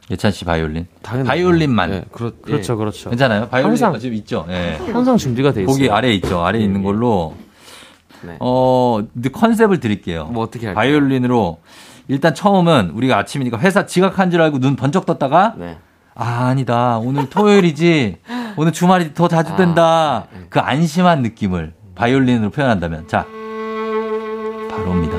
[0.09, 0.87] 예찬 씨 바이올린.
[1.01, 1.91] 당연히 바이올린만.
[1.91, 3.09] 예, 그렇, 그렇죠, 그렇죠.
[3.09, 3.49] 괜찮아요?
[3.49, 4.45] 바이올린 항상- 지금 있죠?
[4.47, 4.79] 예.
[4.93, 5.73] 항상 준비가 돼 있어요.
[5.73, 6.45] 거기 아래에 있죠.
[6.45, 7.35] 아래에 있는 걸로.
[8.21, 8.37] 네.
[8.39, 10.29] 어, 근데 컨셉을 드릴게요.
[10.31, 10.81] 뭐 어떻게 할까요?
[10.81, 11.59] 바이올린으로
[12.07, 15.77] 일단 처음은 우리가 아침이니까 회사 지각한 줄 알고 눈 번쩍 떴다가 네.
[16.15, 16.97] 아, 아니다.
[16.97, 18.17] 오늘 토요일이지.
[18.55, 20.27] 오늘 주말이 더 자주 된다.
[20.49, 23.07] 그 안심한 느낌을 바이올린으로 표현한다면.
[23.07, 23.25] 자.
[24.69, 25.17] 바로입니다.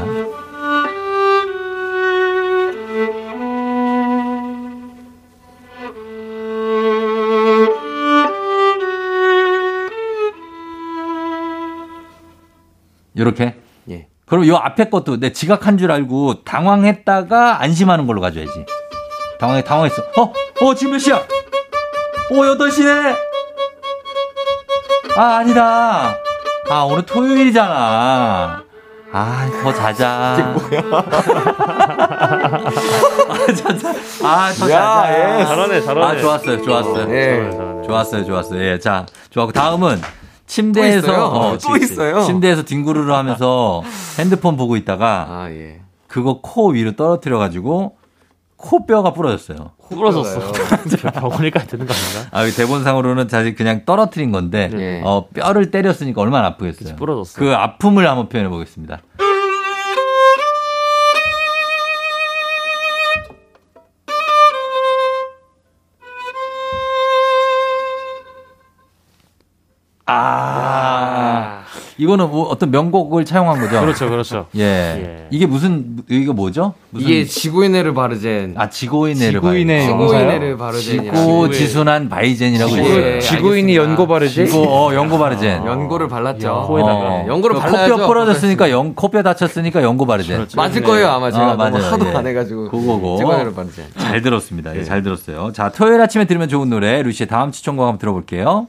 [13.17, 13.57] 요렇게.
[13.91, 14.09] 예.
[14.27, 18.53] 그럼 요 앞에 것도 내 지각한 줄 알고 당황했다가 안심하는 걸로 가져야지.
[19.39, 20.03] 당황해, 당황했어.
[20.19, 21.17] 어, 어, 지금 몇 시야?
[21.17, 23.17] 어, 8시네?
[25.17, 26.17] 아, 아니다.
[26.71, 28.63] 아, 오늘 토요일이잖아.
[29.13, 30.57] 아, 더 자자.
[30.67, 31.05] 이게 뭐야?
[33.29, 33.91] 아, 자자.
[34.23, 35.45] 아, 더 자자.
[35.47, 36.19] 잘하네, 잘하네.
[36.19, 37.15] 아, 좋았어요, 좋았어요.
[37.15, 37.51] 예.
[37.87, 38.63] 좋았어요, 좋았어요.
[38.63, 40.07] 예, 자, 좋았고 다음은 또
[40.47, 41.25] 침대에서 있어요?
[41.25, 42.21] 어, 또 있어요?
[42.23, 43.83] 침대에서 뒹구르르 하면서
[44.19, 45.81] 핸드폰 보고 있다가 아, 예.
[46.09, 47.97] 그거 코 위로 떨어뜨려 가지고
[48.57, 49.73] 코뼈가 부러졌어요.
[49.89, 50.53] 부러졌어.
[51.13, 52.29] 병원에 가야 되는 거 아닌가?
[52.31, 55.03] 아, 이 대본상으로는 사실 그냥 떨어뜨린 건데 네.
[55.05, 56.97] 어, 뼈를 때렸으니까 얼마나 아프겠어요.
[56.97, 57.39] 부러졌어.
[57.39, 59.01] 그 아픔을 한번 표현해 보겠습니다.
[70.07, 70.74] 아,
[71.97, 73.81] 이거는 뭐 어떤 명곡을 차용한 거죠?
[73.81, 74.47] 그렇죠, 그렇죠.
[74.57, 74.61] 예.
[74.63, 75.27] 예.
[75.31, 76.75] 이게 무슨 이게 뭐죠?
[76.91, 78.55] 무슨 이게 지구인해를 바르젠.
[78.57, 81.17] 아 지고인해를 지구인의 바이- 지구인해를 바르젠이라고.
[81.19, 83.07] 지고 지순한 바이젠이라고 지구- 있어요.
[83.17, 83.77] 예, 지구인이.
[83.77, 84.47] 연고 바르지?
[84.47, 85.65] 지고 어 연고 바르젠.
[85.67, 86.65] 연고를 발랐죠.
[86.67, 86.95] 코에다가.
[86.95, 87.25] 어.
[87.29, 87.93] 연고를 그 발라야죠.
[87.95, 90.47] 코뼈 부러졌으니까 연 코뼈 다쳤으니까 연고 바르젠.
[90.57, 91.93] 맞을 거예요, 아마 제가 어, 너무 맞아요.
[91.93, 92.11] 하도 예.
[92.15, 92.71] 안 해가지고.
[92.71, 93.19] 그거고.
[93.19, 93.85] 지구인해를 바르젠.
[93.97, 94.77] 잘 들었습니다.
[94.77, 95.53] 예, 잘 들었어요.
[95.53, 98.67] 자, 토요일 아침에 들으면 좋은 노래 루시의 다음 추천곡 한번 들어볼게요.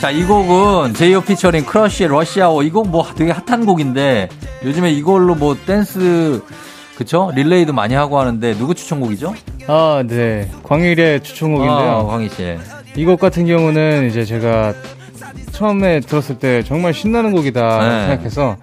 [0.00, 2.62] 자, 이 곡은 제이오 피처링 크러쉬의 러시아워.
[2.62, 4.28] 이 곡 뭐 되게 핫한 곡인데
[4.64, 6.42] 요즘에 이걸로 뭐 댄스
[6.96, 7.30] 그쵸?
[7.34, 9.34] 릴레이도 많이 하고 하는데 누구 추천곡이죠?
[9.66, 10.50] 아, 네.
[10.62, 11.90] 광일의 추천곡인데요.
[11.90, 12.56] 아, 광일 씨.
[12.96, 14.72] 이 곡 같은 경우는 이제 제가
[15.52, 18.06] 처음에 들었을 때 정말 신나는 곡이다 네.
[18.08, 18.56] 생각해서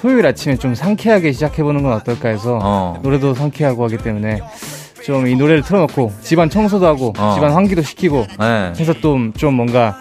[0.00, 2.98] 토요일 아침에 좀 상쾌하게 시작해보는 건 어떨까 해서 어.
[3.02, 4.40] 노래도 상쾌하고 하기 때문에
[5.04, 7.32] 좀 이 노래를 틀어놓고 집안 청소도 하고 어.
[7.34, 8.72] 집안 환기도 시키고 네.
[8.78, 9.98] 해서 좀, 좀 뭔가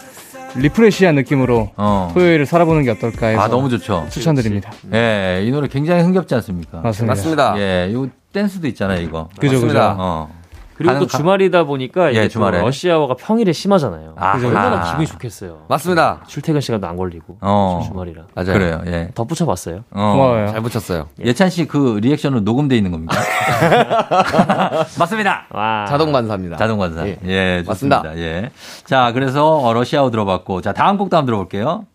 [0.55, 2.11] refresh한 느낌으로 어.
[2.13, 4.07] 토요일을 살아보는 게 어떨까 해서 아, 너무 좋죠.
[4.09, 4.71] 추천드립니다.
[4.93, 6.81] 예, 이 노래 굉장히 흥겹지 않습니까?
[6.81, 7.15] 맞습니다.
[7.15, 7.55] 맞습니다.
[7.57, 9.29] 예, 요 댄스도 있잖아요, 이거.
[9.39, 9.91] 그죠, 맞습니다.
[9.91, 10.01] 그죠.
[10.01, 10.42] 어.
[10.75, 12.59] 그리고 또 주말이다 보니까 예, 주말에.
[12.61, 14.13] 러시아워가 평일에 심하잖아요.
[14.17, 14.83] 아, 그래서 얼마나 아.
[14.91, 15.65] 기분이 좋겠어요.
[15.69, 16.21] 맞습니다.
[16.27, 17.81] 출퇴근 시간도 안 걸리고 어.
[17.87, 18.23] 주말이라.
[18.33, 18.53] 맞아요.
[18.53, 19.09] 그래요, 예.
[19.13, 19.83] 덧붙여 봤어요.
[19.91, 20.11] 어.
[20.13, 20.47] 고마워요.
[20.47, 21.07] 잘 붙였어요.
[21.23, 23.15] 예찬 씨 그 리액션으로 녹음돼 있는 겁니까?
[24.97, 25.45] 맞습니다.
[25.51, 25.85] 와.
[25.87, 26.57] 자동 반사입니다.
[26.57, 27.07] 자동 반사.
[27.07, 27.63] 예, 예.
[27.65, 27.97] 좋습니다.
[28.03, 28.17] 맞습니다.
[28.21, 28.49] 예.
[28.85, 31.85] 자, 그래서 어, 러시아워 들어봤고, 자 다음 곡도 한번 들어볼게요.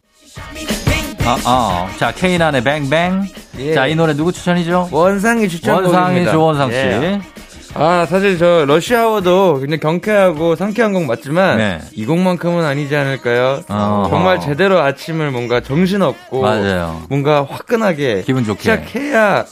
[1.27, 3.25] 아, 아, 자 K'naan의 Bang Bang.
[3.59, 3.75] 예.
[3.75, 4.88] 자, 이 노래 누구 추천이죠?
[4.93, 5.99] 원상이 추천곡입니다.
[6.01, 6.77] 원상이 조원상 씨.
[6.77, 7.21] 예.
[7.74, 11.81] 아 사실 저 러시아워도 굉장히 경쾌하고 상쾌한 곡 맞지만 네.
[11.94, 13.62] 이 곡만큼은 아니지 않을까요?
[13.68, 14.07] 어.
[14.09, 17.02] 정말 제대로 아침을 뭔가 정신 없고 맞아요.
[17.09, 18.61] 뭔가 화끈하게 기분 좋게.
[18.61, 19.44] 시작해야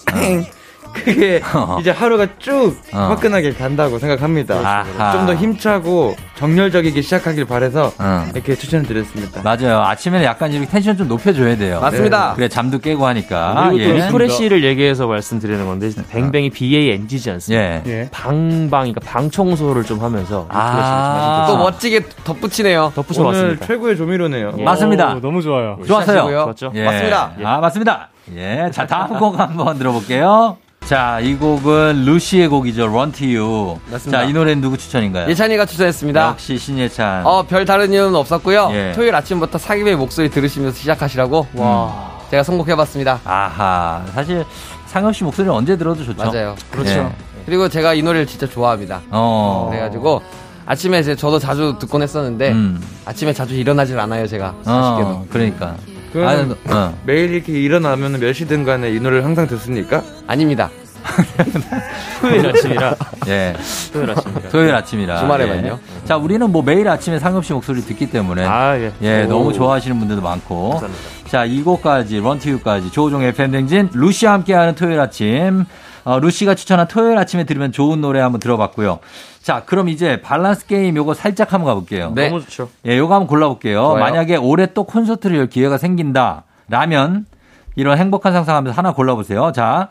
[1.05, 1.41] 그게
[1.81, 2.99] 이제 하루가 쭉 어.
[2.99, 4.55] 화끈하게 간다고 생각합니다.
[4.57, 5.13] 아하.
[5.13, 8.27] 좀더 힘차고 정열적이게 시작하길 바래서 어.
[8.35, 9.43] 이렇게 추천을 드렸습니다.
[9.43, 9.81] 맞아요.
[9.83, 11.81] 아침에는 약간 이렇게 텐션 좀 높여줘야 돼요.
[11.81, 12.35] 맞습니다.
[12.35, 13.69] 그래 잠도 깨고 하니까.
[13.71, 14.07] 그리고 또 예.
[14.07, 17.65] refresh를 얘기해서 말씀드리는 건데 Bang Bang이 BANG지 않습니까?
[17.65, 17.83] 예.
[17.87, 18.09] 예.
[18.11, 21.45] 방방, 그러니까 방 청소를 좀 하면서 아.
[21.49, 21.63] 좀 또.
[21.67, 22.93] 멋지게 덧붙이네요.
[22.95, 23.67] 덧붙여 오늘 봤습니다.
[23.67, 24.53] 최고의 조미료네요.
[24.59, 24.63] 예.
[24.63, 25.15] 맞습니다.
[25.15, 25.79] 오, 너무 좋아요.
[25.87, 26.03] 좋았어요.
[26.17, 26.45] 시작이고요.
[26.45, 26.73] 좋았죠?
[26.75, 26.85] 예.
[26.85, 27.33] 맞습니다.
[27.45, 28.09] 아, 맞습니다.
[28.37, 28.71] 예.
[28.73, 30.57] 자, 다음 곡 한번 들어볼게요.
[30.87, 32.85] 자, 이 곡은 루시의 곡이죠.
[32.85, 33.81] Run to You.
[33.91, 34.19] 맞습니다.
[34.21, 35.29] 자, 이 노래는 누구 추천인가요?
[35.29, 36.29] 예찬이가 추천했습니다.
[36.29, 37.27] 역시 신예찬.
[37.27, 38.69] 어, 별 다른 이유는 없었고요.
[38.71, 38.93] 예.
[38.95, 43.21] 토요일 아침부터 사기의 목소리 들으시면서 시작하시라고 와 제가 선곡해봤습니다.
[43.25, 44.05] 아하.
[44.15, 44.45] 사실
[44.87, 46.23] 상엽 씨 목소리는 언제 들어도 좋죠.
[46.25, 46.55] 맞아요.
[46.71, 46.91] 그렇죠.
[46.91, 47.13] 예.
[47.47, 49.03] 그리고 제가 이 노래를 진짜 좋아합니다.
[49.11, 49.67] 어.
[49.71, 50.23] 그래가지고
[50.67, 52.81] 아침에 이제 저도 자주 듣곤 했었는데 음.
[53.05, 55.09] 아침에 자주 일어나질 않아요 제가 아쉽게도.
[55.09, 55.75] 어, 그러니까.
[56.25, 56.99] 아유, 어.
[57.05, 60.03] 매일 이렇게 일어나면 몇 시든 간에 이 노래를 항상 듣습니까?
[60.27, 60.71] 아닙니다.
[62.21, 62.97] 토요일 아침이라.
[63.29, 63.55] 예.
[63.93, 64.49] 토요일 아침이라.
[64.51, 65.19] 토요일 아침이라.
[65.21, 65.79] 주말에만요?
[66.03, 66.07] 예.
[66.07, 68.45] 자, 우리는 뭐 매일 아침에 상엽 씨 목소리 듣기 때문에.
[68.45, 68.93] 아, 예.
[69.03, 69.29] 예, 오.
[69.29, 70.71] 너무 좋아하시는 분들도 많고.
[70.71, 71.05] 감사합니다.
[71.29, 75.65] 자, 이 곡까지, 런투유까지, 조종의 팬댕진, 루시와 함께하는 토요일 아침.
[76.07, 79.01] 어, 루시가 추천한 토요일 아침에 들으면 좋은 노래 한번 들어봤고요.
[79.43, 82.13] 자, 그럼 이제 밸런스 게임 요거 살짝 한번 가볼게요.
[82.15, 82.29] 네.
[82.29, 82.69] 너무 좋죠.
[82.87, 83.81] 예, 요거 한번 골라볼게요.
[83.81, 83.99] 좋아요.
[83.99, 86.45] 만약에 올해 또 콘서트를 열 기회가 생긴다.
[86.69, 87.27] 라면,
[87.75, 89.51] 이런 행복한 상상하면서 하나 골라보세요.
[89.51, 89.89] 자,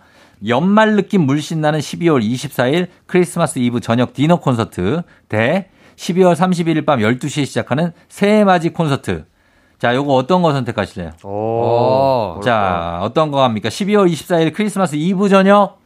[0.47, 6.99] 연말 느낌 물씬 나는 12월 24일 크리스마스 이브 저녁 디너 콘서트 대 12월 31일 밤
[6.99, 9.25] 12시에 시작하는 새해 맞이 콘서트.
[9.79, 11.11] 자, 요거 어떤 거 선택하실래요?
[11.23, 12.39] 오.
[12.41, 13.67] 자, 어떤 거 합니까?
[13.67, 15.83] 12월 24일 크리스마스 이브 저녁.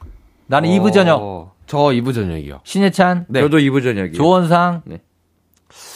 [0.50, 1.22] 나는 이브 저녁.
[1.22, 2.62] 어, 저 이브 저녁이요.
[2.64, 3.42] 신예찬, 네.
[3.42, 4.14] 저도 이브 저녁이.
[4.14, 5.00] 조원상, 네.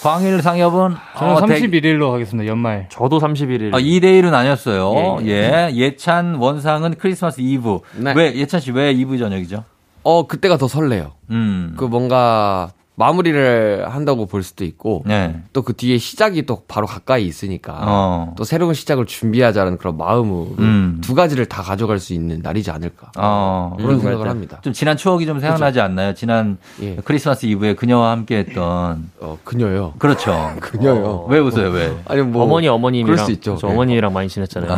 [0.04, 2.48] 광일 상엽은 저는 어, 대- 31일로 하겠습니다.
[2.48, 2.88] 연말.
[2.92, 3.74] 저도 31일.
[3.74, 5.18] 아, 2대 1은 아니었어요.
[5.26, 5.96] 예, 예, 예.
[5.96, 7.80] 찬 원상은 크리스마스 이브.
[7.98, 8.14] 네.
[8.16, 9.64] 왜, 예찬 씨 왜 이브 저녁이죠?
[10.04, 11.14] 어 그때가 더 설레요.
[11.32, 11.74] 음.
[11.78, 15.42] 그 뭔가 마무리를 한다고 볼 수도 있고 네.
[15.52, 18.34] 또그 뒤에 시작이 또 바로 가까이 있으니까 어.
[18.38, 21.00] 또 새로운 시작을 준비하자는 그런 마음으로 음.
[21.02, 23.76] 두 가지를 다 가져갈 수 있는 날이지 않을까 어.
[23.78, 24.30] 그런 음, 생각을.
[24.30, 24.60] 합니다.
[24.62, 26.14] 좀 지난 추억이 좀 생각나지 않나요?
[26.14, 26.96] 지난 예.
[27.04, 29.10] 크리스마스 이브에 그녀와 함께 했던.
[29.20, 29.94] 어 그녀요.
[29.98, 30.54] 그렇죠.
[30.62, 31.26] 그녀요.
[31.30, 31.94] 왜 웃어요, 왜?
[32.06, 33.58] 아니 뭐 어머니 어머님이랑 그럴 수 있죠.
[33.60, 33.72] 저 예.
[33.72, 34.78] 어머니랑 많이 지냈잖아요.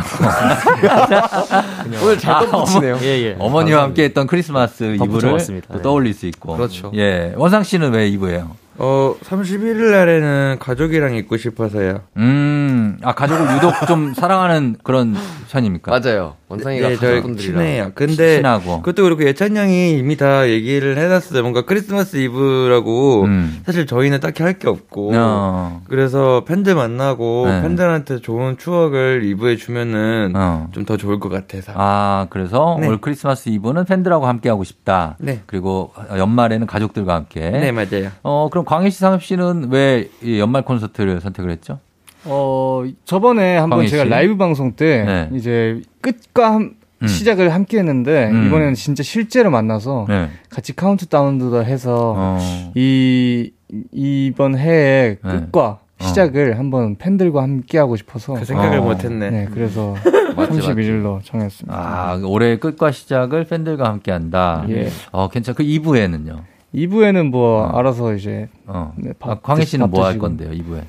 [2.02, 2.98] 오늘 잘 덧붙이네요.
[3.02, 3.36] 예, 예.
[3.38, 5.82] 어머니와 함께 했던 크리스마스 이브를 네.
[5.82, 6.56] 떠올릴 수 있고.
[6.56, 6.90] 그렇죠.
[6.94, 7.34] 예.
[7.36, 8.56] 원상 씨는 왜 이브예요?
[8.78, 12.00] 어, 31일 날에는 가족이랑 있고 싶어서요.
[12.18, 15.14] 음, 아, 가족을 유독 좀 사랑하는 그런
[15.50, 15.90] 편입니까?
[15.98, 16.34] 맞아요.
[16.48, 17.90] 원상이가 네, 저희 가족분들이랑 친해요.
[17.94, 18.82] 근데 친하고.
[18.82, 21.42] 그것도 그렇고 예찬 형이 이미 다 얘기를 해놨어요.
[21.42, 23.62] 뭔가 크리스마스 이브라고 음.
[23.66, 25.82] 사실 저희는 딱히 할 게 없고 어.
[25.88, 27.60] 그래서 팬들 만나고 네.
[27.62, 30.68] 팬들한테 좋은 추억을 이브에 주면은 어.
[30.72, 31.72] 좀더 좋을 것 같아서.
[31.74, 32.86] 아, 그래서 네.
[32.88, 35.16] 올 크리스마스 이브는 팬들하고 함께 하고 싶다.
[35.18, 35.42] 네.
[35.46, 37.50] 그리고 연말에는 가족들과 함께.
[37.50, 38.10] 네 맞아요.
[38.22, 41.78] 어, 그럼 광희 씨, 상엽 씨는 왜이 연말 콘서트를 선택을 했죠?
[42.24, 44.08] 어, 저번에 한번 제가 씨?
[44.10, 45.30] 라이브 방송 때 네.
[45.36, 47.06] 이제 끝과 함- 음.
[47.06, 48.46] 시작을 함께 했는데 음.
[48.46, 50.30] 이번에는 진짜 실제로 만나서 네.
[50.50, 52.72] 같이 카운트다운도 해서 어.
[52.74, 53.52] 이
[53.92, 55.30] 이번 해의 네.
[55.30, 58.82] 끝과 시작을 한번 팬들과 함께 하고 싶어서 그 생각을 어.
[58.82, 59.30] 못했네.
[59.30, 59.94] 네, 그래서
[60.36, 61.74] 맞지, 31일로 정했습니다.
[61.76, 64.64] 아, 올해 끝과 시작을 팬들과 함께 한다.
[64.68, 64.88] 예.
[65.12, 65.54] 어, 괜찮.
[65.54, 66.40] 그 2부에는요?
[66.76, 67.78] 2부에는 뭐 어.
[67.78, 68.92] 알아서 이제 어.
[68.96, 70.18] 네, 밥 아, 광희 드- 씨는 밥뭐 할.
[70.18, 70.82] 건데요, 2부에?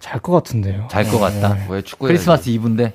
[0.00, 0.86] 잘 것 같은데요.
[0.90, 1.56] 잘 것 같다.
[1.70, 2.92] 왜 축구 크리스마스 2부인데?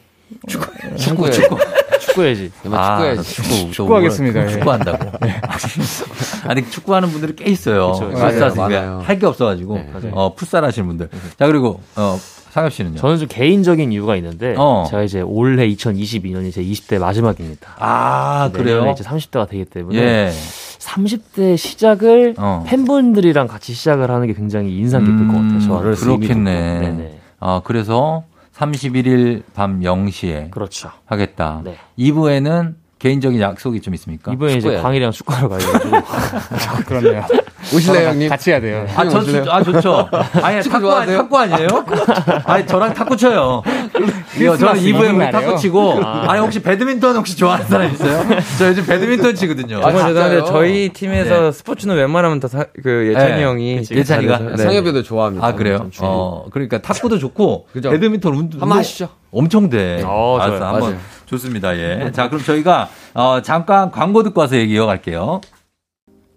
[0.48, 1.58] 축구 축구, 축구 축구.
[2.00, 2.52] 축구해야지.
[2.63, 3.34] 축구해야지.
[3.34, 3.72] 축구.
[3.72, 4.48] 축구하겠습니다, 예.
[4.50, 5.12] 축구한다고.
[6.48, 7.94] 아니, 축구하는 분들이 꽤 있어요.
[7.94, 8.20] 그쵸, 그쵸.
[8.22, 9.00] 크리스마스 맞아요, 이브에 많아요.
[9.04, 9.76] 할 게 없어가지고.
[9.76, 9.92] 네.
[10.13, 11.10] 어, 풋살 하시는 분들.
[11.38, 12.18] 자, 그리고, 어,
[12.52, 12.96] 상엽 씨는요?
[12.98, 14.86] 저는 좀 개인적인 이유가 있는데 어.
[14.89, 17.76] 제가 이제 올해 2022년이 제 20대 마지막입니다.
[17.78, 18.89] 아, 그래요?
[18.92, 20.32] 이제 30대가 되기 때문에 예.
[20.89, 22.63] 30대 시작을 어.
[22.65, 25.60] 팬분들이랑 같이 시작을 하는 게 굉장히 인상 깊을 것 같아요.
[25.60, 27.19] 저 어렸을 때 이미 그렇겠네.
[27.39, 28.23] 아, 그래서
[28.56, 30.89] 31일 밤 0시에 그렇죠.
[31.06, 31.62] 하겠다.
[31.63, 31.75] 네.
[31.97, 34.34] 2부에는 개인적인 약속이 좀 있습니까?
[34.34, 34.84] 이번에 이제 축구해야죠.
[34.84, 35.98] 광일이랑 축구하러 가야가지고
[36.86, 37.26] 그렇네요.
[37.74, 38.30] 오실래요 형님?
[38.30, 38.86] 같이 해야 돼요.
[38.96, 39.46] 아, 저, 오실래요?
[39.50, 40.10] 아, 좋죠.
[40.42, 41.18] 아니, 축구 탁구, 아니, 좋아하세요?
[41.18, 41.68] 탁구 아니에요?
[42.46, 43.64] 아니, 저랑 탁구 쳐요.
[44.40, 45.32] 이거 저는 2부에 우리?
[45.32, 46.02] 탁구 치고.
[46.04, 48.22] 아 니, 혹시 배드민턴 혹시 좋아하는 사람 있어요?
[48.58, 49.82] 저 요즘 배드민턴 치거든요.
[49.82, 50.45] 정말 죄송한데 진짜요?
[50.45, 51.52] 저희 팀에서 네.
[51.52, 53.43] 스포츠는 웬만하면 다그 예찬이 네.
[53.43, 54.38] 형이 그치, 예찬이가?
[54.39, 54.58] 잘해서.
[54.58, 54.64] 네.
[54.64, 55.45] 상엽이도 좋아합니다.
[55.45, 55.89] 아, 그래요?
[56.02, 57.89] 어, 그러니까 탁구도 좋고, 그죠?
[57.91, 58.62] 배드민턴 운동.
[58.62, 59.10] 한번 하시죠.
[59.32, 60.02] 엄청 돼.
[60.06, 60.52] 어, 좋아요.
[60.56, 60.97] 알았어, 한번.
[61.30, 62.11] 좋습니다, 예.
[62.11, 65.41] 자, 그럼 저희가, 어, 잠깐 광고 듣고 와서 얘기 이어갈게요.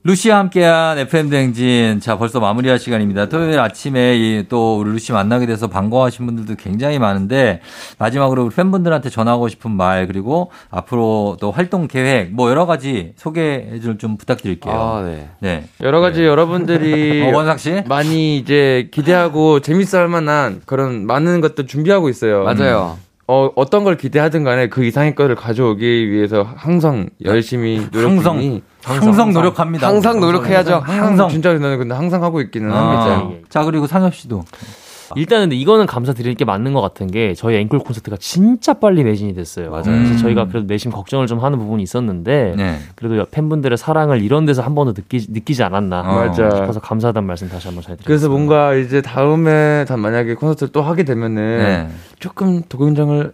[0.04, 2.00] 루시와 함께한 FM댕진.
[2.00, 3.28] 자, 벌써 마무리할 시간입니다.
[3.28, 7.60] 토요일 아침에 이또 우리 루시 만나게 돼서 반가워하신 분들도 굉장히 많은데,
[7.98, 13.78] 마지막으로 우리 팬분들한테 전하고 싶은 말, 그리고 앞으로 또 활동 계획, 뭐 여러 가지 소개해
[13.80, 14.74] 줄좀 부탁드릴게요.
[14.74, 15.28] 아, 네.
[15.38, 15.64] 네.
[15.80, 17.82] 여러 가지 여러분들이 어, 원상 씨?
[17.86, 22.42] 많이 이제 기대하고 재밌어 할 만한 그런 많은 것들 준비하고 있어요.
[22.42, 22.98] 맞아요.
[23.28, 28.62] 어, 어떤 걸 기대하든 간에 그 이상의 거를 가져오기 위해서 항상 열심히 노력 항상, 중이
[28.82, 29.86] 항상, 노력합니다.
[29.86, 30.74] 항상 노력해야죠.
[30.84, 31.28] 항상 항상.
[31.28, 32.76] 진짜 저는 근데 항상 하고 있기는 아.
[32.76, 33.46] 합니다.
[33.48, 34.44] 자, 그리고 상엽 씨도.
[35.16, 39.34] 일단은 근데 이거는 감사드릴 게 맞는 것 같은 게 저희 앵콜 콘서트가 진짜 빨리 매진이
[39.34, 39.70] 됐어요.
[39.70, 39.84] 맞아요.
[39.84, 40.16] 그래서 음.
[40.18, 42.78] 저희가 그래도 내심 걱정을 좀 하는 부분이 있었는데 네.
[42.94, 46.32] 그래도 팬분들의 사랑을 이런 데서 한 번도 느끼, 느끼지 않았나 어.
[46.32, 48.06] 싶어서 감사하다는 말씀 다시 한번 잘 드립니다.
[48.06, 51.88] 그래서 뭔가 이제 다음에 다 만약에 콘서트를 또 하게 되면은 네.
[52.18, 53.32] 조금 도경장을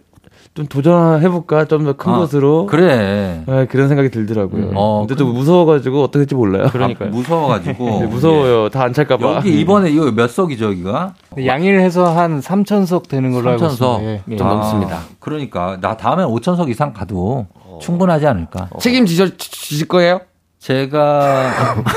[0.59, 3.43] 좀 도전해볼까 좀 더큰 아, 것으로 그래.
[3.47, 4.71] 네, 그런 생각이 들더라고요.
[4.75, 6.67] 어, 근데 또 무서워가지고 어떻게 될지 몰라요.
[6.69, 7.07] 그러니까요.
[7.07, 7.85] 아, 무서워가지고.
[8.01, 8.67] 네, 무서워요.
[8.67, 9.29] 다안 찰까봐.
[9.29, 9.35] 예.
[9.37, 11.13] 여기 이번에 이거 몇 석이죠, 여기가?
[11.45, 13.71] 양일해서 한 3천석 되는 걸로 알고 3천석.
[13.71, 14.23] 있습니다.
[14.31, 14.35] 예.
[14.35, 14.99] 좀 넘습니다.
[15.19, 17.47] 그러니까 나 다음에 5천석 이상 가도
[17.79, 18.67] 충분하지 않을까?
[18.81, 20.19] 책임지셔 주실 거예요?
[20.59, 21.51] 제가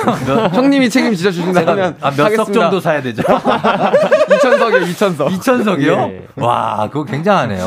[0.55, 3.23] 형님이 책임지셔 주신다면 아, 몇석 정도 사야 되죠?
[3.27, 5.29] 2천석이요, 2천석.
[5.31, 6.11] 2천석이요?
[6.13, 6.23] 예.
[6.37, 7.67] 와, 그거 굉장하네요.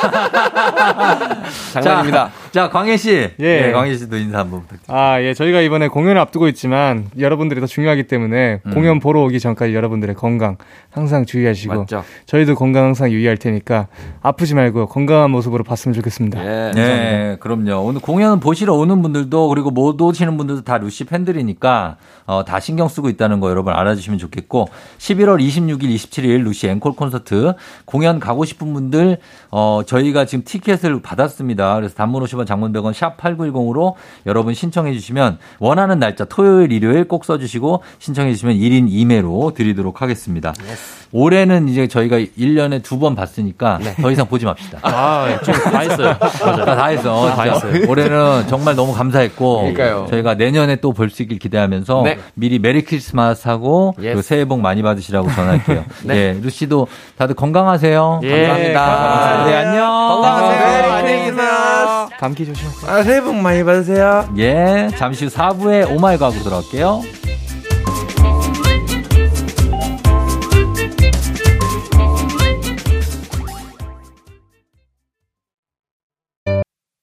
[1.72, 2.30] 장난입니다.
[2.52, 3.30] 자, 광혜 씨.
[3.38, 3.60] 예.
[3.60, 4.92] 네, 광혜 씨도 인사 한번 부탁드립니다.
[4.94, 5.34] 아, 예.
[5.34, 8.70] 저희가 이번에 공연을 앞두고 있지만 여러분들이 더 중요하기 때문에 음.
[8.72, 10.56] 공연 보러 오기 전까지 여러분들의 건강
[10.90, 12.04] 항상 주의하시고 맞죠.
[12.26, 13.86] 저희도 건강 항상 유의할 테니까
[14.22, 16.44] 아프지 말고 건강한 모습으로 봤으면 좋겠습니다.
[16.44, 16.72] 예.
[16.74, 17.82] 네, 그럼요.
[17.86, 21.96] 오늘 공연 보시러 오는 분들도 그리고 못 오시는 분들도 다 루시 팬들이니까
[22.26, 27.54] 어, 다 신경 쓰고 있다는 거 여러분 알아주시면 좋겠고 11월 26일, 27일 루시 앵콜 콘서트
[27.84, 29.18] 공연 가고 싶은 분들
[29.50, 31.74] 어, 저희가 지금 티켓을 받았습니다.
[31.74, 33.94] 그래서 단문 50원, 장문 100원 샵 8910으로
[34.26, 40.52] 여러분 신청해 주시면 원하는 날짜 토요일, 일요일 꼭 써주시고 신청해 주시면 1인 2매로 드리도록 하겠습니다.
[41.12, 44.78] 올해는 이제 저희가 1년에 두 번 봤으니까 더 이상 보지 맙시다.
[44.84, 46.16] 아, 좀 다 했어요.
[46.44, 46.64] 맞아요.
[46.66, 47.26] 다, 다 했어.
[47.34, 47.66] 다 진짜.
[47.68, 47.90] 했어요.
[47.90, 50.06] 올해는 정말 너무 감사했고 그러니까요.
[50.10, 52.18] 저희가 내년에 또 볼 수 있길 기대하면서 네.
[52.34, 54.04] 미리 Merry Christmas 하고 yes.
[54.06, 55.84] 그리고 새해 복 많이 받으시라고 전할게요.
[56.04, 56.14] 네.
[56.14, 56.86] 예, 루시도
[57.16, 58.20] 다들 건강하세요.
[58.22, 59.44] 예, 감사합니다.
[59.46, 59.79] 네, 안녕.
[59.86, 60.92] 건강하세요.
[60.92, 62.08] 안녕히 계세요.
[62.18, 62.90] 감기 조심하세요.
[62.90, 64.28] 아, 새해 복 많이 받으세요.
[64.38, 67.02] 예, 잠시 후 4부에 오마이 과학으로 돌아올게요.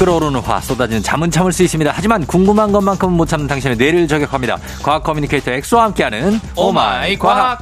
[0.00, 1.92] 끓어오르는 화 쏟아지는 잠은 참을 수 있습니다.
[1.94, 4.56] 하지만 궁금한 것만큼은 못 참는 당신의 뇌를 저격합니다.
[4.82, 7.60] 과학 커뮤니케이터 엑소와 함께하는 오마이 과학.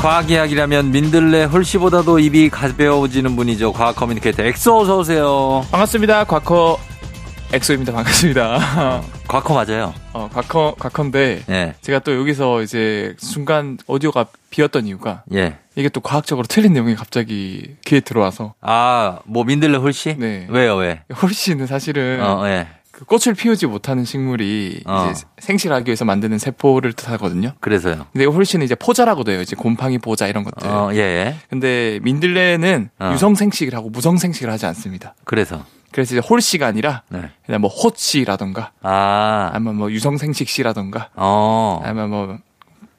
[0.00, 3.74] 과학 이야기라면 민들레 홀씨보다도 입이 가벼워지는 분이죠.
[3.74, 5.66] 과학 커뮤니케이터 엑소 어서 오세요.
[5.70, 6.24] 반갑습니다.
[6.24, 6.78] 과커
[7.52, 7.92] 엑소입니다.
[7.92, 9.19] 반갑습니다.
[9.30, 9.94] 과커 맞아요.
[10.12, 11.74] 어, 과커, 과커인데, 예.
[11.82, 15.56] 제가 또 여기서 이제 순간 오디오가 비었던 이유가, 예.
[15.76, 20.16] 이게 또 과학적으로 틀린 내용이 갑자기 귀에 들어와서, 아, 뭐 민들레 홀씨?
[20.18, 20.48] 네.
[20.50, 21.02] 왜요, 왜?
[21.22, 22.66] 홀씨는 사실은, 어, 예.
[22.90, 25.08] 그 꽃을 피우지 못하는 식물이 어.
[25.10, 27.52] 이제 생식하기 위해서 만드는 세포를 뜻하거든요.
[27.60, 28.06] 그래서요.
[28.12, 29.40] 근데 홀씨는 이제 포자라고도 해요.
[29.40, 30.68] 이제 곰팡이 포자 이런 것들.
[30.68, 31.36] 어, 예, 예.
[31.48, 33.12] 근데 민들레는 어.
[33.14, 35.14] 유성생식을 하고 무성생식을 하지 않습니다.
[35.24, 35.64] 그래서.
[35.92, 37.30] 그래서 이제 홀 씨가 아니라, 네.
[37.44, 42.38] 그냥 뭐 호씨라던가, 아, 아니면 뭐 유성생식 씨라던가, 어, 아니면 뭐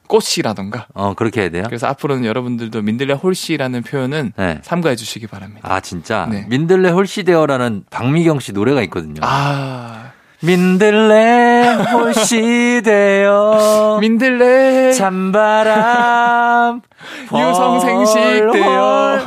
[0.08, 0.88] 꽃이라던가.
[0.92, 1.64] 어, 그렇게 해야 돼요?
[1.66, 4.58] 그래서 앞으로는 여러분들도 민들레 홀씨라는 표현은 네.
[4.62, 5.66] 삼가해 주시기 바랍니다.
[5.72, 6.26] 아, 진짜?
[6.30, 6.44] 네.
[6.48, 9.22] 민들레 홀씨 되어라는 박미경 씨 노래가 있거든요.
[9.22, 10.10] 아,
[10.42, 11.62] 민들레
[11.92, 16.82] 홀씨 되어 민들레 찬바람
[17.32, 19.18] 유성생식 헐, 되어.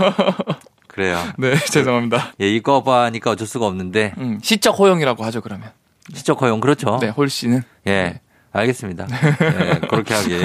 [0.96, 1.06] 헐.
[1.06, 1.20] 그래요.
[1.38, 2.34] 네, 죄송합니다.
[2.42, 5.72] 예, 이거 봐니까 어쩔 수가 없는데 음, 시적 호용이라고 하죠, 그러면.
[6.14, 6.98] 시적 허용 그렇죠?
[7.02, 7.64] 네, 홀 씨는.
[7.88, 8.20] 예.
[8.52, 9.06] 알겠습니다.
[9.12, 10.40] 예, 그렇게 하기.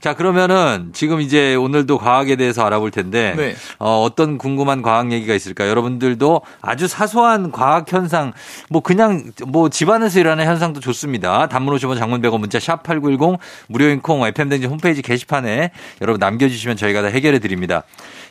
[0.00, 3.54] 자, 그러면은 지금 이제 오늘도 과학에 대해서 알아볼 텐데 네.
[3.78, 5.68] 어, 어떤 궁금한 과학 얘기가 있을까?
[5.68, 8.32] 여러분들도 아주 사소한 과학 현상
[8.68, 11.46] 뭐 그냥 뭐 집안에서 일어나는 현상도 좋습니다.
[11.46, 13.38] 단문 50원 장문 100원 문자 샵 8910
[13.68, 17.84] 무료인 콩 FM 댕지 홈페이지 게시판에 여러분 남겨 주시면 저희가 다 해결해 드립니다.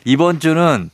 [0.04, 0.90] 이번 주는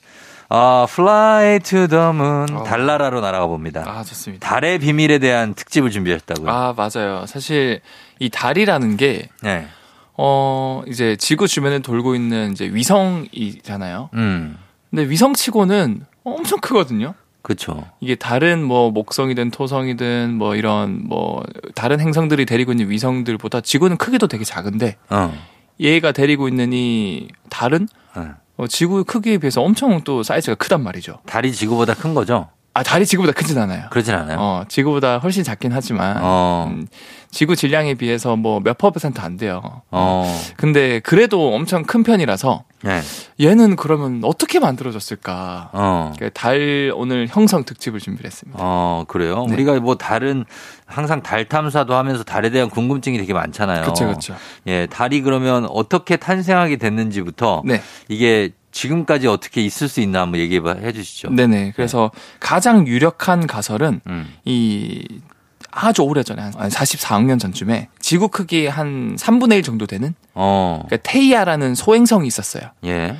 [0.50, 2.62] 어, Fly to the Moon 어.
[2.64, 3.84] 달나라로 날아가 봅니다.
[3.86, 4.48] 아, 좋습니다.
[4.48, 6.50] 달의 비밀에 대한 특집을 준비했다고요.
[6.50, 7.26] 아, 맞아요.
[7.26, 7.80] 사실
[8.18, 9.68] 이 달이라는 게 네.
[10.16, 14.10] 어, 이제 지구 주변에 돌고 있는 이제 위성이잖아요.
[14.14, 14.58] 음.
[14.90, 17.14] 근데 위성치고는 엄청 크거든요.
[17.42, 17.86] 그렇죠.
[18.00, 21.42] 이게 다른 뭐 목성이든 토성이든 뭐 이런 뭐
[21.74, 25.32] 다른 행성들이 데리고 있는 위성들보다 지구는 크기도 되게 작은데 어.
[25.78, 28.22] 얘가 데리고 있는 이 달은 네.
[28.22, 28.34] 어,
[28.66, 31.20] 지구 크기에 비해서 엄청 또 사이즈가 크단 말이죠.
[31.26, 32.48] 달이 지구보다 큰 거죠?
[32.78, 33.86] 아 달이 지구보다 크진 않아요.
[33.90, 34.36] 그렇진 않아요.
[34.38, 36.68] 어 지구보다 훨씬 작긴 하지만 어.
[36.70, 36.86] 음,
[37.30, 39.82] 지구 질량에 비해서 뭐 몇 퍼센트 안 돼요.
[39.90, 40.40] 어.
[40.56, 43.00] 근데 그래도 엄청 큰 편이라서 네.
[43.40, 45.70] 얘는 그러면 어떻게 만들어졌을까?
[45.72, 46.12] 어.
[46.18, 48.58] 그달 오늘 형성 특집을 준비했습니다.
[48.62, 49.44] 어, 그래요?
[49.46, 49.54] 네.
[49.54, 50.44] 우리가 뭐 다른
[50.86, 53.82] 항상 달 탐사도 하면서 달에 대한 궁금증이 되게 많잖아요.
[53.82, 54.36] 그렇죠, 그렇죠.
[54.68, 60.60] 예, 달이 그러면 어떻게 탄생하게 됐는지부터 네, 이게 지금까지 어떻게 있을 수 있나 한번 얘기해
[60.60, 61.30] 봐- 해 주시죠.
[61.30, 61.72] 네네.
[61.74, 62.10] 그래서
[62.40, 64.34] 가장 유력한 가설은 음.
[64.44, 65.04] 이
[65.70, 70.82] 아주 오래 전에 한 44억 년 전쯤에 지구 크기 한 3분의 1 정도 되는 어.
[70.86, 72.70] 그러니까 테이아라는 소행성이 있었어요.
[72.84, 73.16] 예.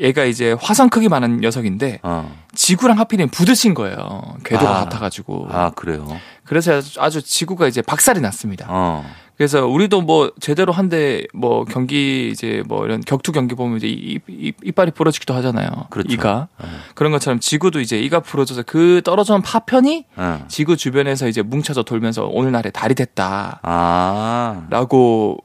[0.00, 2.34] 얘가 이제 화성 크기만한 녀석인데 어.
[2.54, 4.36] 지구랑 하필이면 부딪힌 거예요.
[4.44, 4.84] 궤도가 아.
[4.84, 5.48] 같아가지고.
[5.50, 6.06] 아, 그래요.
[6.50, 8.66] 그래서 아주, 지구가 이제 박살이 났습니다.
[8.68, 9.08] 어.
[9.36, 14.90] 그래서 우리도 뭐 제대로 한데 뭐 경기 이제 뭐 이런 격투 경기 보면 이제 이빨이
[14.90, 15.86] 부러지기도 하잖아요.
[15.90, 16.12] 그렇죠.
[16.12, 16.66] 이가 네.
[16.96, 20.44] 그런 것처럼 지구도 이제 이가 부러져서 그 떨어진 파편이 어.
[20.48, 24.66] 지구 주변에서 이제 뭉쳐서 돌면서 오늘날의 달이 됐다라고 아.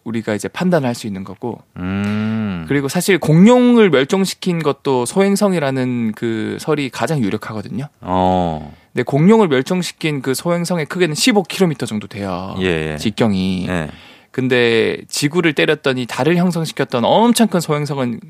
[0.04, 2.66] 우리가 이제 판단할 수 있는 거고 음.
[2.68, 7.90] 그리고 사실 공룡을 멸종시킨 것도 소행성이라는 그 설이 가장 유력하거든요.
[8.02, 8.74] 어.
[8.96, 12.56] 근데 공룡을 멸종시킨 그 소행성의 크기는 15km 정도 돼요.
[12.62, 12.94] 예.
[12.94, 12.98] 예.
[12.98, 13.68] 직경이.
[13.68, 13.90] 예.
[14.32, 18.22] 근데 지구를 때렸더니 달을 형성시켰던 엄청 큰 소행성은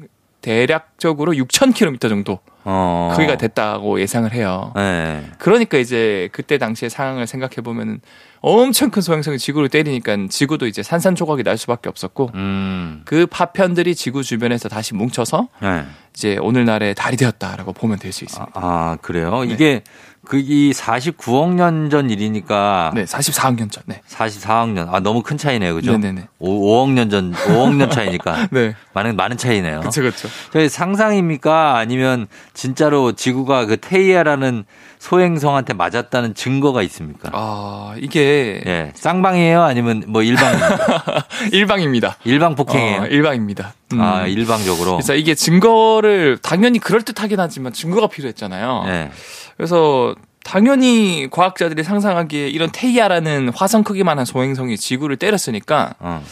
[0.42, 3.12] 대략적으로 6,000km 정도 어.
[3.16, 4.74] 크기가 됐다고 예상을 해요.
[4.78, 5.24] 예.
[5.38, 8.00] 그러니까 이제 그때 당시의 상황을 생각해 보면은
[8.42, 13.02] 엄청 큰 소행성이 지구를 때리니까 지구도 이제 산산조각이 날 수밖에 없었고 음.
[13.06, 15.86] 그 파편들이 지구 주변에서 다시 뭉쳐서 예.
[16.16, 18.52] 이제 오늘날의 달이 되었다라고 보면 될 수 있습니다.
[18.54, 19.44] 아, 아, 그래요?
[19.44, 19.54] 네.
[19.54, 19.84] 이게
[20.26, 23.84] 그이 49억 년 전 일이니까 네, 44억 년 전.
[23.86, 24.02] 네.
[24.10, 24.90] 44억 년.
[24.92, 25.76] 아, 너무 큰 차이네요.
[25.76, 25.92] 그죠?
[25.94, 26.28] 네네네.
[26.40, 28.48] 5, 억 년 전, 5억 년 차이니까.
[28.52, 28.76] 네.
[28.94, 29.80] 많은, 많은 차이네요.
[29.82, 30.28] 그렇죠, 그렇죠.
[30.52, 31.78] 저희 상상입니까?
[31.78, 34.66] 아니면 진짜로 지구가 그 테이아라는
[35.00, 37.30] 소행성한테 맞았다는 증거가 있습니까?
[37.34, 38.92] 아, 이게 예.
[38.96, 39.62] 쌍방이에요?
[39.62, 40.52] 아니면 뭐 일방,
[41.52, 42.18] 일방입니다.
[42.24, 43.02] 일방 폭행이에요?
[43.02, 43.74] 어, 일방입니다.
[43.94, 44.02] 음.
[44.02, 44.94] 아, 일방적으로?
[44.94, 48.84] 그래서 이게 증거를 당연히 그럴 듯하긴 하지만 증거가 필요했잖아요.
[48.88, 49.12] 예.
[49.58, 56.24] 그래서 당연히 과학자들이 상상하기에 이런 테이아라는 화성 크기만 한 소행성이 지구를 때렸으니까 어.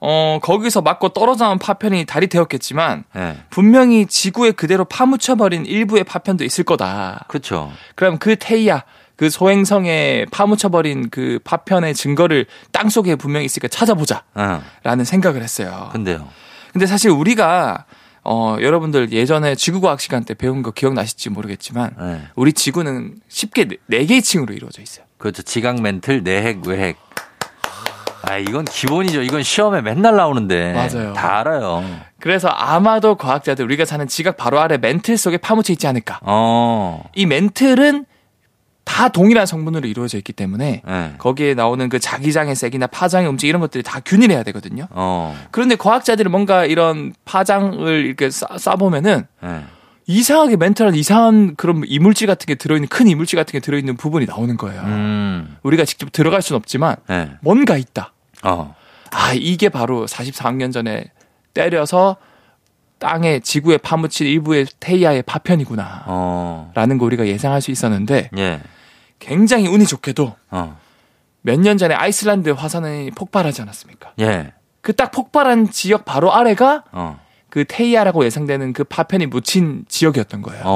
[0.00, 3.36] 어 거기서 맞고 떨어져 나온 파편이 달이 되었겠지만 예.
[3.50, 7.24] 분명히 지구에 그대로 파묻혀 버린 일부의 파편도 있을 거다.
[7.28, 7.72] 그쵸.
[7.94, 8.82] 그럼 그 테이아
[9.16, 14.60] 그 소행성에 파묻혀버린 그 파편의 증거를 땅 속에 분명히 있으니까 찾아보자라는
[15.00, 15.04] 어.
[15.04, 15.90] 생각을 했어요.
[15.92, 16.28] 근데요.
[16.72, 17.84] 근데 사실 우리가
[18.24, 22.20] 어 여러분들 예전에 지구과학 시간 때 배운 거 기억나실지 모르겠지만 예.
[22.36, 25.04] 우리 지구는 쉽게 네- 네 개의 층으로 이루어져 있어요.
[25.18, 25.42] 그렇죠.
[25.42, 26.96] 지각 멘틀, 내핵, 외핵.
[28.24, 29.22] 아, 이건 기본이죠.
[29.22, 30.72] 이건 시험에 맨날 나오는데.
[30.72, 31.12] 맞아요.
[31.12, 31.84] 다 알아요.
[32.20, 36.20] 그래서 아마도 과학자들 우리가 사는 지각 바로 아래 멘틀 속에 파묻혀 있지 않을까.
[36.22, 37.02] 어.
[37.16, 38.06] 이 멘틀은
[38.84, 41.12] 다 동일한 성분으로 이루어져 있기 때문에 예.
[41.18, 44.86] 거기에 나오는 그 자기장의 색이나 파장의 움직 이런 것들이 다 균일해야 되거든요.
[44.90, 45.36] 어.
[45.50, 49.64] 그런데 과학자들이 뭔가 이런 파장을 이렇게 싸, 싸보면은 예.
[50.06, 54.56] 이상하게 멘탈한 이상한 그런 이물질 같은 게 들어있는 큰 이물질 같은 게 들어있는 부분이 나오는
[54.56, 54.82] 거예요.
[54.82, 55.56] 음.
[55.62, 57.30] 우리가 직접 들어갈 수는 없지만 예.
[57.40, 58.12] 뭔가 있다.
[58.42, 58.74] 어.
[59.10, 61.04] 아 이게 바로 44억 년 전에
[61.54, 62.16] 때려서
[63.02, 66.04] 땅에 지구에 파묻힌 일부의 테이아의 파편이구나.
[66.06, 66.70] 어.
[66.74, 68.60] 라는 거 우리가 예상할 수 있었는데 예.
[69.18, 70.78] 굉장히 운이 좋게도 어.
[71.40, 74.12] 몇년 전에 아이슬란드 화산이 폭발하지 않았습니까?
[74.20, 74.52] 예.
[74.82, 77.18] 그 딱 폭발한 지역 바로 아래가 어.
[77.50, 80.62] 그 테이아라고 예상되는 그 파편이 묻힌 지역이었던 거예요.
[80.64, 80.70] 어,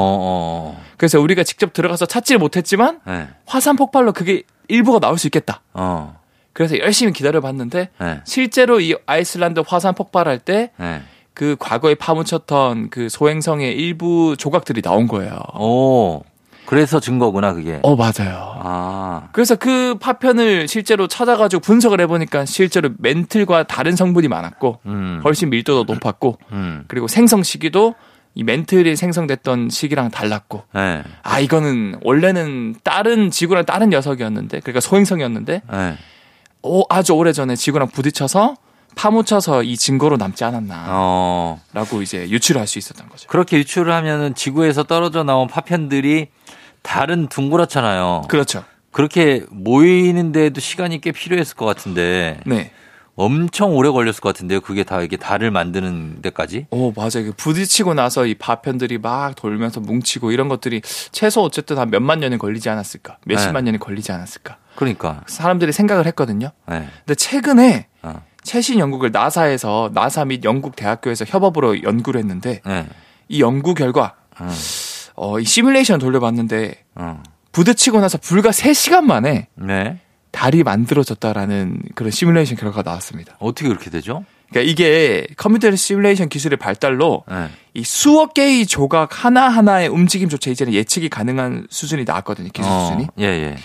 [0.77, 0.83] 어.
[0.97, 3.29] 그래서 우리가 직접 들어가서 찾지를 못했지만 예.
[3.47, 5.63] 화산 폭발로 그게 일부가 나올 수 있겠다.
[5.75, 6.19] 어.
[6.53, 8.21] 그래서 열심히 기다려 봤는데 예.
[8.25, 11.03] 실제로 이 아이슬란드 화산 폭발할 때 예.
[11.37, 15.39] 그 과거에 파묻혔던 그 소행성의 일부 조각들이 나온 거예요.
[15.55, 16.23] 오.
[16.65, 17.79] 그래서 증거구나 그게.
[17.83, 18.55] 어, 맞아요.
[18.59, 25.51] 아, 그래서 그 파편을 실제로 찾아가지고 분석을 해보니까 실제로 멘틀과 다른 성분이 많았고 음, 훨씬
[25.51, 27.95] 밀도도 높았고 음, 그리고 생성 시기도
[28.35, 35.63] 이 멘틀이 생성됐던 시기랑 달랐고 네, 아 이거는 원래는 다른 지구랑 다른 녀석이었는데 그러니까 소행성이었는데
[35.71, 35.99] 네.
[36.63, 38.57] 오, 아주 오래 전에 지구랑 부딪혀서
[38.97, 43.29] 파묻혀서 이 증거로 남지 않았나라고 어, 이제 유추를 할 수 있었던 거죠.
[43.29, 46.27] 그렇게 유추를 하면은 지구에서 떨어져 나온 파편들이
[46.83, 48.23] 다른 둥그렇잖아요.
[48.29, 48.65] 그렇죠.
[48.91, 52.73] 그렇게 모이는데도 시간이 꽤 필요했을 것 같은데 네.
[53.15, 54.61] 엄청 오래 걸렸을 것 같은데요.
[54.61, 56.67] 그게 다 이게 달을 만드는 데까지.
[56.71, 57.25] 오, 맞아요.
[57.27, 60.83] 그 부딪히고 나서 이 파편들이 막 돌면서 뭉치고 이런 것들이
[61.13, 63.19] 최소 어쨌든 한 몇만 년이 걸리지 않았을까?
[63.25, 64.57] 몇십만 년이 걸리지 않았을까?
[64.75, 65.23] 그러니까.
[65.27, 66.51] 사람들이 생각을 했거든요.
[66.69, 66.89] 네.
[67.07, 67.96] 근데 최근에 어.
[68.47, 72.87] 최신 연구를 나사에서 나사 및 영국 대학교에서 협업으로 연구를 했는데 네.
[73.29, 74.49] 이 연구 결과 어.
[75.17, 77.23] 어, 이 시뮬레이션 돌려봤는데 어.
[77.53, 79.99] 부딪히고 나서 불과 3시간 만에 네.
[80.31, 83.37] 달이 만들어졌다라는 그런 시뮬레이션 결과가 나왔습니다.
[83.41, 84.25] 어떻게 그렇게 되죠?
[84.51, 87.49] 그러니까 이게 컴퓨터 시뮬레이션 기술의 발달로 네.
[87.75, 92.51] 이 수억 개의 조각 하나하나의 움직임조차 이제는 예측이 가능한 수준이 나왔거든요.
[92.53, 93.07] 기술 어, 수준이.
[93.19, 93.57] 예, 예.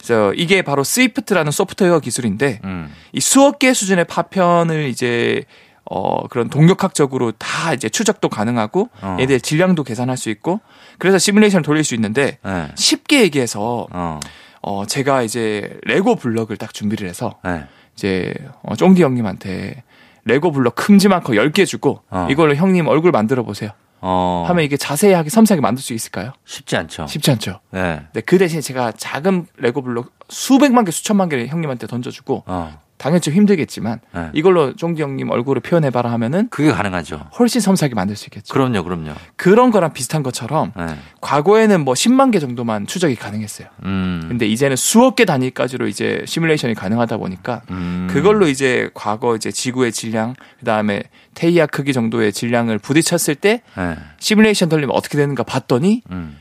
[0.00, 2.90] 그래서 이게 바로 스위프트라는 소프트웨어 기술인데 음.
[3.12, 5.44] 이 수억 개 수준의 파편을 이제
[5.84, 9.16] 어 그런 동력학적으로 다 이제 추적도 가능하고 어.
[9.20, 10.60] 얘들 의 질량도 계산할 수 있고
[10.98, 12.68] 그래서 시뮬레이션을 돌릴 수 있는데 네.
[12.76, 14.20] 쉽게 얘기해서 어.
[14.62, 17.64] 어 제가 이제 레고 블럭을 딱 준비를 해서 네.
[17.94, 18.32] 이제
[18.62, 19.82] 어 쫑디 형님한테
[20.24, 22.26] 레고 블럭 큼지막한 10개 주고 어.
[22.30, 23.70] 이걸로 형님 얼굴 만들어 보세요.
[24.00, 24.44] 어.
[24.48, 26.32] 하면 이게 자세하게 섬세하게 만들 수 있을까요?
[26.44, 27.06] 쉽지 않죠.
[27.06, 27.60] 쉽지 않죠.
[27.70, 28.02] 네.
[28.06, 32.80] 근데 그 대신 제가 작은 레고 블록 수백만 개, 수천만 개를 형님한테 던져주고 어.
[33.00, 34.28] 당연히 좀 힘들겠지만 네.
[34.34, 37.30] 이걸로 쫑디 형님 얼굴을 표현해봐라 하면은 그게 가능하죠.
[37.38, 38.52] 훨씬 섬세하게 만들 수 있겠죠.
[38.52, 39.12] 그럼요, 그럼요.
[39.36, 40.86] 그런 거랑 비슷한 것처럼 네.
[41.22, 43.68] 과거에는 뭐 10만 개 정도만 추적이 가능했어요.
[43.84, 44.26] 음.
[44.28, 48.06] 근데 이제는 수억 개 단위까지로 이제 시뮬레이션이 가능하다 보니까 음.
[48.10, 53.96] 그걸로 이제 과거 이제 지구의 질량, 그 다음에 테이아 크기 정도의 질량을 부딪혔을 때 네.
[54.18, 56.36] 시뮬레이션 돌리면 어떻게 되는가 봤더니 음.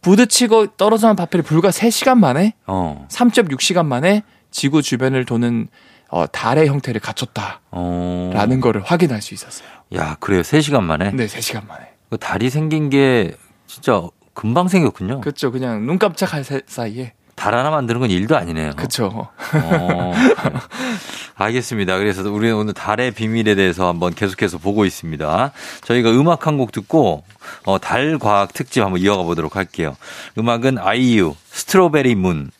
[0.00, 3.06] 부딪히고 떨어져난 파편이 불과 3시간 만에 어.
[3.08, 5.66] 3.6시간 만에 지구 주변을 도는
[6.08, 8.58] 어, 달의 형태를 갖췄다라는 어.
[8.62, 9.66] 거를 확인할 수 있었어요.
[9.96, 10.42] 야, 그래요.
[10.42, 11.10] 3시간 만에.
[11.12, 11.86] 네, 3시간 만에.
[12.10, 13.32] 그 달이 생긴 게
[13.66, 14.02] 진짜
[14.34, 15.20] 금방 생겼군요.
[15.22, 15.50] 그렇죠.
[15.50, 17.14] 그냥 눈 깜짝할 사- 사이에.
[17.34, 18.72] 달 하나 만드는 건 일도 아니네요.
[18.76, 19.28] 그렇죠.
[19.54, 20.12] 어.
[21.34, 21.98] 알겠습니다.
[21.98, 25.52] 그래서 우리는 오늘 달의 비밀에 대해서 한번 계속해서 보고 있습니다.
[25.84, 27.24] 저희가 음악 한 곡 듣고
[27.64, 29.96] 어, 달 과학 특집 한번 이어가 보도록 할게요.
[30.38, 32.50] 음악은 아이유 Strawberry Moon.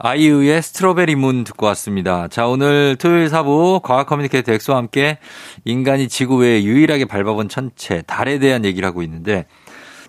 [0.00, 2.28] 아이유의 Strawberry Moon 듣고 왔습니다.
[2.28, 5.18] 자, 오늘 토요일 사부 과학 커뮤니케이터 엑소와 함께
[5.64, 9.46] 인간이 지구 외에 유일하게 밟아본 천체, 달에 대한 얘기를 하고 있는데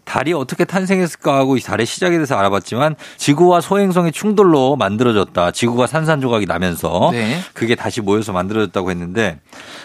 [0.06, 5.52] 달이 어떻게 탄생했을까 하고 이 달의 시작에 대해서 알아봤지만 지구와 소행성의 충돌로 만들어졌다.
[5.52, 7.40] 지구가 산산조각이 나면서 네.
[7.54, 9.40] 그게 다시 모여서 만들어졌다고 했는데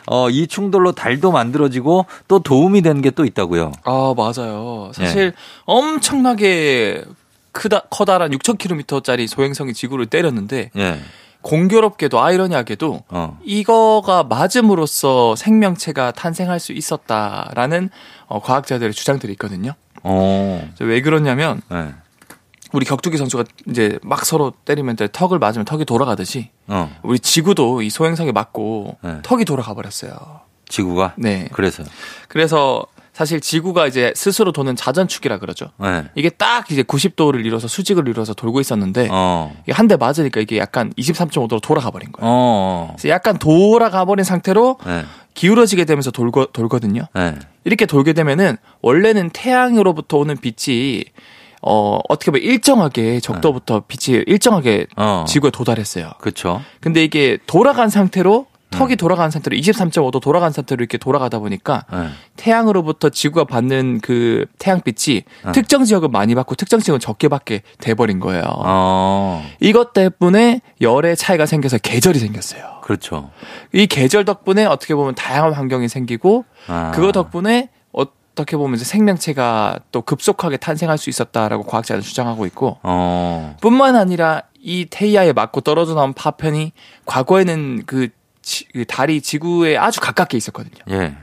[0.06, 3.72] 어, 이 충돌로 달도 만들어지고 또 도움이 되는 게또 있다고요.
[3.84, 4.92] 아, 맞아요.
[4.98, 5.04] 네.
[5.06, 5.32] 사실
[5.64, 7.04] 엄청나게
[7.54, 11.00] 크다, 커다란 6,000km짜리 소행성이 지구를 때렸는데 예.
[11.40, 13.38] 공교롭게도 아이러니하게도 어.
[13.44, 17.90] 이거가 맞음으로써 생명체가 탄생할 수 있었다라는
[18.26, 19.74] 어, 과학자들의 주장들이 있거든요.
[20.02, 20.68] 어.
[20.80, 21.94] 왜 그러냐면 네.
[22.72, 26.90] 우리 격투기 선수가 이제 막 서로 때리면 때 턱을 맞으면 턱이 돌아가듯이 어.
[27.02, 29.18] 우리 지구도 이 소행성에 맞고 네.
[29.22, 30.40] 턱이 돌아가 버렸어요.
[30.68, 31.48] 지구가 네.
[31.52, 31.84] 그래서
[32.26, 35.70] 그래서 사실 지구가 이제 스스로 도는 자전축이라 그러죠.
[35.78, 36.04] 네.
[36.16, 39.56] 이게 딱 이제 90도를 이뤄서 수직을 이뤄서 돌고 있었는데 어.
[39.62, 42.28] 이게 한대 맞으니까 이게 약간 23.5도로 돌아가 버린 거예요.
[42.28, 42.88] 어.
[42.96, 45.04] 그래서 약간 돌아가 버린 상태로 네.
[45.34, 47.06] 기울어지게 되면서 돌고, 돌거든요.
[47.14, 47.36] 네.
[47.62, 51.04] 이렇게 돌게 되면은 원래는 태양으로부터 오는 빛이
[51.62, 55.24] 어 어떻게 보면 일정하게 적도부터 빛이 일정하게 어.
[55.28, 56.10] 지구에 도달했어요.
[56.20, 56.62] 그렇죠.
[56.80, 58.53] 근데 이게 돌아간 상태로 음.
[58.78, 62.08] 턱이 돌아간 상태로 23.5도 돌아간 상태로 이렇게 돌아가다 보니까 네.
[62.36, 65.52] 태양으로부터 지구가 받는 그 태양빛이 어.
[65.52, 68.42] 특정 지역은 많이 받고 특정 지역은 적게 받게 돼버린 거예요.
[68.46, 69.44] 어.
[69.60, 72.80] 이것 때문에 열의 차이가 생겨서 계절이 생겼어요.
[72.82, 73.30] 그렇죠.
[73.72, 76.90] 이 계절 덕분에 어떻게 보면 다양한 환경이 생기고 아.
[76.94, 83.56] 그거 덕분에 어떻게 보면 이제 생명체가 또 급속하게 탄생할 수 있었다라고 과학자는 주장하고 있고 어.
[83.60, 86.72] 뿐만 아니라 이 테이아에 맞고 떨어져 나온 파편이
[87.04, 88.08] 과거에는 그,
[88.44, 90.82] 지- 그 달이 지구에 아주 가깝게 있었거든요.
[90.90, 91.14] 예.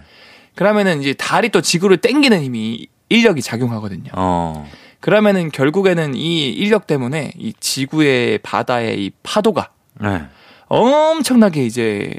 [0.55, 4.11] 그러면은 이제 달이 또 지구를 땡기는 힘이 인력이 작용하거든요.
[4.15, 4.67] 어.
[4.99, 9.69] 그러면은 결국에는 이 인력 때문에 이 지구의 바다의 이 파도가
[10.01, 10.23] 네.
[10.67, 12.13] 엄청나게 이제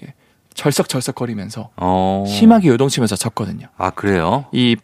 [0.54, 2.24] 절석절석거리면서 어.
[2.26, 3.68] 심하게 요동치면서 졌거든요.
[3.76, 4.46] 아, 그래요?
[4.52, 4.76] 이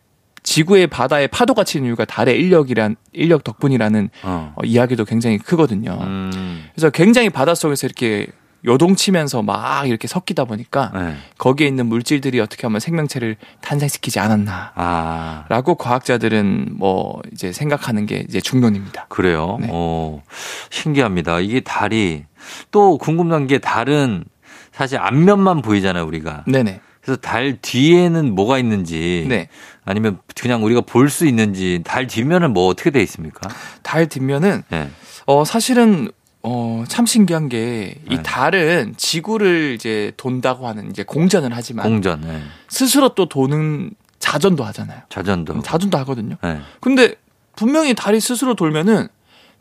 [0.42, 4.54] 지구의 바다에 파도가 치는 이유가 달의 인력이란 인력 덕분이라는 어.
[4.56, 5.98] 어, 이야기도 굉장히 크거든요.
[6.00, 6.64] 음.
[6.74, 8.26] 그래서 굉장히 바닷 속에서 이렇게
[8.64, 11.16] 요동치면서 막 이렇게 섞이다 보니까 네.
[11.38, 14.72] 거기에 있는 물질들이 어떻게 하면 생명체를 탄생시키지 않았나.
[14.74, 15.44] 아.
[15.48, 19.06] 라고 과학자들은 뭐 이제 생각하는 게 이제 중론입니다.
[19.08, 19.58] 그래요.
[19.60, 19.68] 네.
[19.70, 20.22] 어,
[20.70, 21.40] 신기합니다.
[21.40, 22.24] 이게 달이
[22.70, 24.24] 또 궁금한 게 달은
[24.72, 26.44] 사실 앞면만 보이잖아요, 우리가.
[26.46, 26.80] 네네.
[27.00, 29.48] 그래서 달 뒤에는 뭐가 있는지 네.
[29.84, 33.48] 아니면 그냥 우리가 볼 수 있는지 달 뒷면은 뭐 어떻게 돼 있습니까?
[33.82, 34.90] 달 뒷면은 네.
[35.26, 36.10] 어 사실은
[36.42, 38.22] 어 참 신기한 게 이 네.
[38.22, 42.40] 달은 지구를 이제 돈다고 하는 이제 공전을 하지만 공전, 네.
[42.68, 45.00] 스스로 또 도는 자전도 하잖아요.
[45.08, 45.62] 자전도.
[45.62, 46.36] 자전도 하거든요.
[46.42, 46.60] 네.
[46.80, 47.14] 근데
[47.56, 49.08] 분명히 달이 스스로 돌면은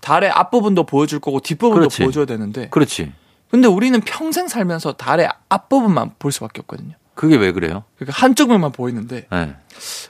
[0.01, 2.03] 달의 앞부분도 보여줄 거고 뒷부분도 그렇지.
[2.03, 3.11] 보여줘야 되는데 그렇지.
[3.49, 6.93] 근데 우리는 평생 살면서 달의 앞부분만 볼 수밖에 없거든요.
[7.15, 7.83] 그게 왜 그래요?
[7.97, 9.55] 그러니까 한쪽 면만 보이는데 네.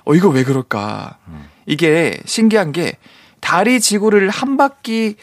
[0.05, 1.18] 어 이거 왜 그럴까?
[1.65, 2.97] 이게 신기한 게
[3.39, 5.15] 달이 지구를 한 바퀴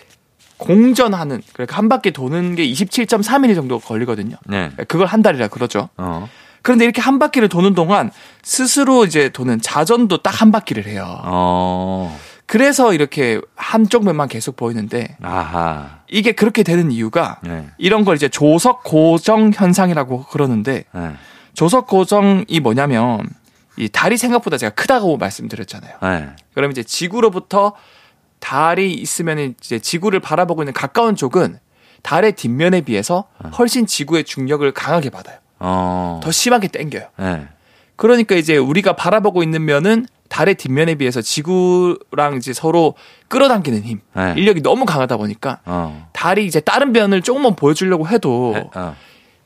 [0.59, 4.37] 공전하는 그러니까 한 바퀴 도는 게 27.3일 정도 걸리거든요.
[4.47, 4.71] 네.
[4.89, 5.89] 그걸 한 달이라 그러죠.
[5.97, 6.29] 어.
[6.63, 8.11] 그런데 이렇게 한 바퀴를 도는 동안
[8.43, 11.21] 스스로 이제 도는 자전도 딱 한 바퀴를 해요.
[11.25, 12.19] 어.
[12.47, 16.01] 그래서 이렇게 한쪽 면만 계속 보이는데 아하.
[16.09, 17.67] 이게 그렇게 되는 이유가 네.
[17.79, 21.13] 이런 걸 이제 조석 고정 현상이라고 그러는데 네.
[21.55, 23.21] 조석 고정이 뭐냐면
[23.77, 25.93] 이 달이 생각보다 제가 크다고 말씀드렸잖아요.
[26.03, 26.29] 네.
[26.55, 27.73] 그럼 이제 지구로부터
[28.45, 31.59] 달이 있으면 이제 지구를 바라보고 있는 가까운 쪽은
[32.03, 33.25] 달의 뒷면에 비해서
[33.59, 35.39] 훨씬 지구의 중력을 강하게 받아요.
[35.59, 36.21] 어.
[36.23, 37.09] 더 심하게 땡겨요.
[37.17, 37.49] 네.
[37.97, 42.95] 그러니까 이제 우리가 바라보고 있는 면은 달의 뒷면에 비해서 지구랑 이제 서로
[43.29, 44.35] 끌어당기는 힘, 네.
[44.37, 46.11] 인력이 너무 강하다 보니까 어.
[46.13, 48.69] 달이 이제 다른 면을 조금만 보여주려고 해도 네.
[48.75, 48.95] 어.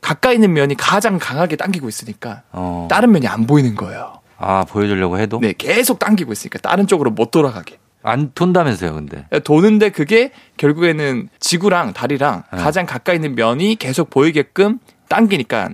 [0.01, 2.89] 가까이 있는 면이 가장 강하게 당기고 있으니까 어.
[2.91, 4.19] 다른 면이 안 보이는 거예요.
[4.37, 5.39] 아, 보여주려고 해도?
[5.39, 7.77] 네, 계속 당기고 있으니까 다른 쪽으로 못 돌아가게.
[8.01, 9.25] 안 돈다면서요, 근데.
[9.43, 12.59] 도는데 그게 결국에는 지구랑 달이랑 네.
[12.61, 14.79] 가장 가까이 있는 면이 계속 보이게끔
[15.09, 15.69] 당기니까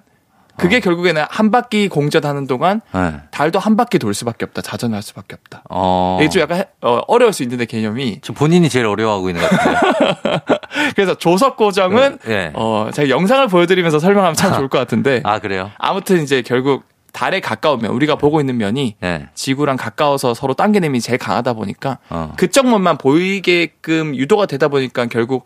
[0.58, 3.16] 그게 결국에는 한 바퀴 공전하는 동안 네.
[3.30, 4.62] 달도 한 바퀴 돌 수밖에 없다.
[4.62, 5.64] 자전할 수밖에 없다.
[5.70, 6.18] 어.
[6.22, 9.50] 이게 좀 약간 해- 어, 어려울 수 있는데 개념이 저 본인이 제일 어려워하고 있는 것
[9.50, 10.40] 같아요.
[10.96, 12.52] 그래서 조석 고정은 예.
[12.56, 15.72] 어 제가 영상을 보여드리면서 설명하면 참 좋을 것 같은데 아, 그래요?
[15.78, 16.84] 아무튼 이제 결국
[17.16, 19.28] 달에 가까우면 우리가 보고 있는 면이 네.
[19.36, 22.34] 지구랑 가까워서 서로 당기는 힘이 제일 강하다 보니까 어.
[22.36, 25.46] 그쪽 면만 보이게끔 유도가 되다 보니까 결국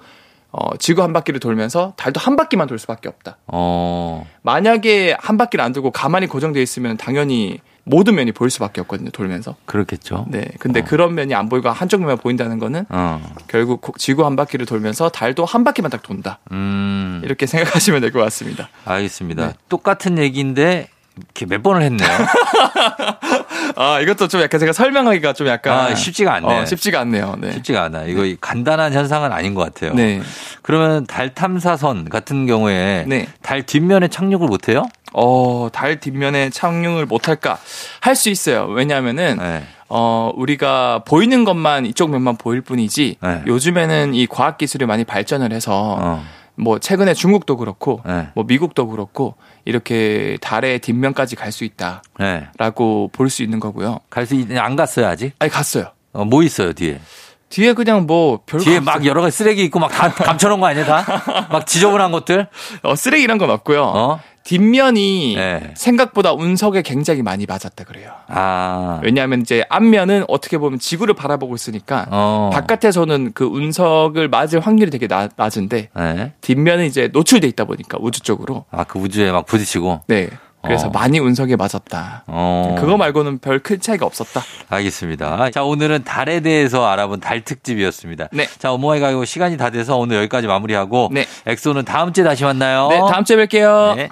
[0.52, 3.38] 어, 지구 한 바퀴를 돌면서 달도 한 바퀴만 돌 수밖에 없다.
[3.46, 4.26] 어.
[4.42, 9.12] 만약에 한 바퀴를 안 돌고 가만히 고정돼 있으면 당연히 모든 면이 보일 수밖에 없거든요.
[9.12, 9.56] 돌면서.
[9.66, 10.26] 그렇겠죠.
[10.30, 10.46] 네.
[10.60, 13.22] 근데 그런 면이 안 보이고 한쪽 면만 보인다는 거는 어.
[13.48, 16.40] 결국 고- 지구 한 바퀴를 돌면서 달도 한 바퀴만 딱 돈다.
[16.52, 17.22] 음.
[17.24, 18.70] 이렇게 생각하시면 될 것 같습니다.
[18.86, 19.48] 알겠습니다.
[19.50, 19.54] 네.
[19.70, 20.88] 똑같은 얘기인데
[21.20, 22.10] 이렇게 몇 번을 했네요.
[23.76, 26.60] 아, 이것도 좀 약간 제가 설명하기가 좀 약간 아, 쉽지가 않네.
[26.60, 27.36] 어, 쉽지가 않네요.
[27.40, 27.52] 네.
[27.54, 28.04] 쉽지가 않아.
[28.06, 29.94] 이거 간단한 현상은 아닌 것 같아요.
[29.94, 30.22] 네.
[30.62, 33.28] 그러면 달 탐사선 같은 경우에 네.
[33.42, 34.84] 달 뒷면에 착륙을 못 해요?
[35.14, 37.58] 어, 달 뒷면에 착륙을 못 할까?
[38.02, 38.66] 할 수 있어요.
[38.66, 39.64] 왜냐하면은, 네.
[39.88, 43.42] 어, 우리가 보이는 것만 이쪽 면만 보일 뿐이지, 네.
[43.48, 46.24] 요즘에는 이 과학 기술이 많이 발전을 해서, 어.
[46.56, 48.28] 뭐, 최근에 중국도 그렇고, 네.
[48.36, 49.36] 뭐, 미국도 그렇고,
[49.70, 52.02] 이렇게 달의 뒷면까지 갈 수 있다.
[52.20, 52.48] 네.
[52.58, 54.00] 라고 볼수 있는 거고요.
[54.10, 55.34] 갈 수 있, 안 갔어요, 아직?
[55.40, 55.92] 아니, 갔어요.
[56.14, 57.00] 어, 뭐 있어요, 뒤에?
[57.50, 58.80] 뒤에 그냥 뭐, 별거 뒤에.
[58.80, 61.04] 막 여러 가지 쓰레기 있고 막 다 감춰놓은 거 아니야, 다?
[61.52, 62.48] 막 지저분한 것들?
[62.84, 63.84] 어, 쓰레기란 건 없고요.
[63.84, 64.20] 어?
[64.60, 65.72] 뒷면이 네.
[65.76, 68.10] 생각보다 운석에 굉장히 많이 맞았다 그래요.
[68.28, 69.00] 아.
[69.04, 72.50] 왜냐하면 이제 앞면은 어떻게 보면 지구를 바라보고 있으니까 어.
[72.52, 76.34] 바깥에서는 그 운석을 맞을 확률이 되게 나- 낮은데 네.
[76.42, 80.02] 뒷면은 이제 노출돼 있다 보니까 우주 쪽으로 아, 그 우주에 막 부딪히고?
[80.08, 80.30] 네
[80.64, 80.92] 그래서 어.
[80.92, 82.24] 많이 운석에 맞았다.
[82.28, 82.76] 어.
[82.80, 84.42] 그거 말고는 별 큰 차이가 없었다.
[84.68, 85.52] 알겠습니다.
[85.52, 88.28] 자, 오늘은 달에 대해서 알아본 달 특집이었습니다.
[88.34, 88.46] 네.
[88.58, 91.12] 자, 어머니 가고 시간이 다 돼서 오늘 여기까지 마무리하고.
[91.14, 91.26] 네.
[91.46, 92.90] 엑소는 다음 주에 다시 만나요.
[92.90, 93.96] 네 다음 주에 뵐게요.
[93.96, 94.10] 네.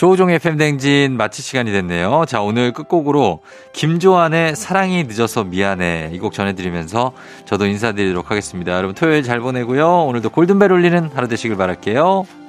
[0.00, 2.24] 조우종의 팬댕진 마칠 시간이 됐네요.
[2.26, 3.40] 자, 오늘 끝곡으로
[3.74, 7.12] 김조한의 사랑이 늦어서 미안해 이 곡 전해드리면서
[7.44, 8.72] 저도 인사드리도록 하겠습니다.
[8.78, 10.04] 여러분 토요일 잘 보내고요.
[10.06, 12.39] 오늘도 골든벨 울리는 하루 되시길 바랄게요.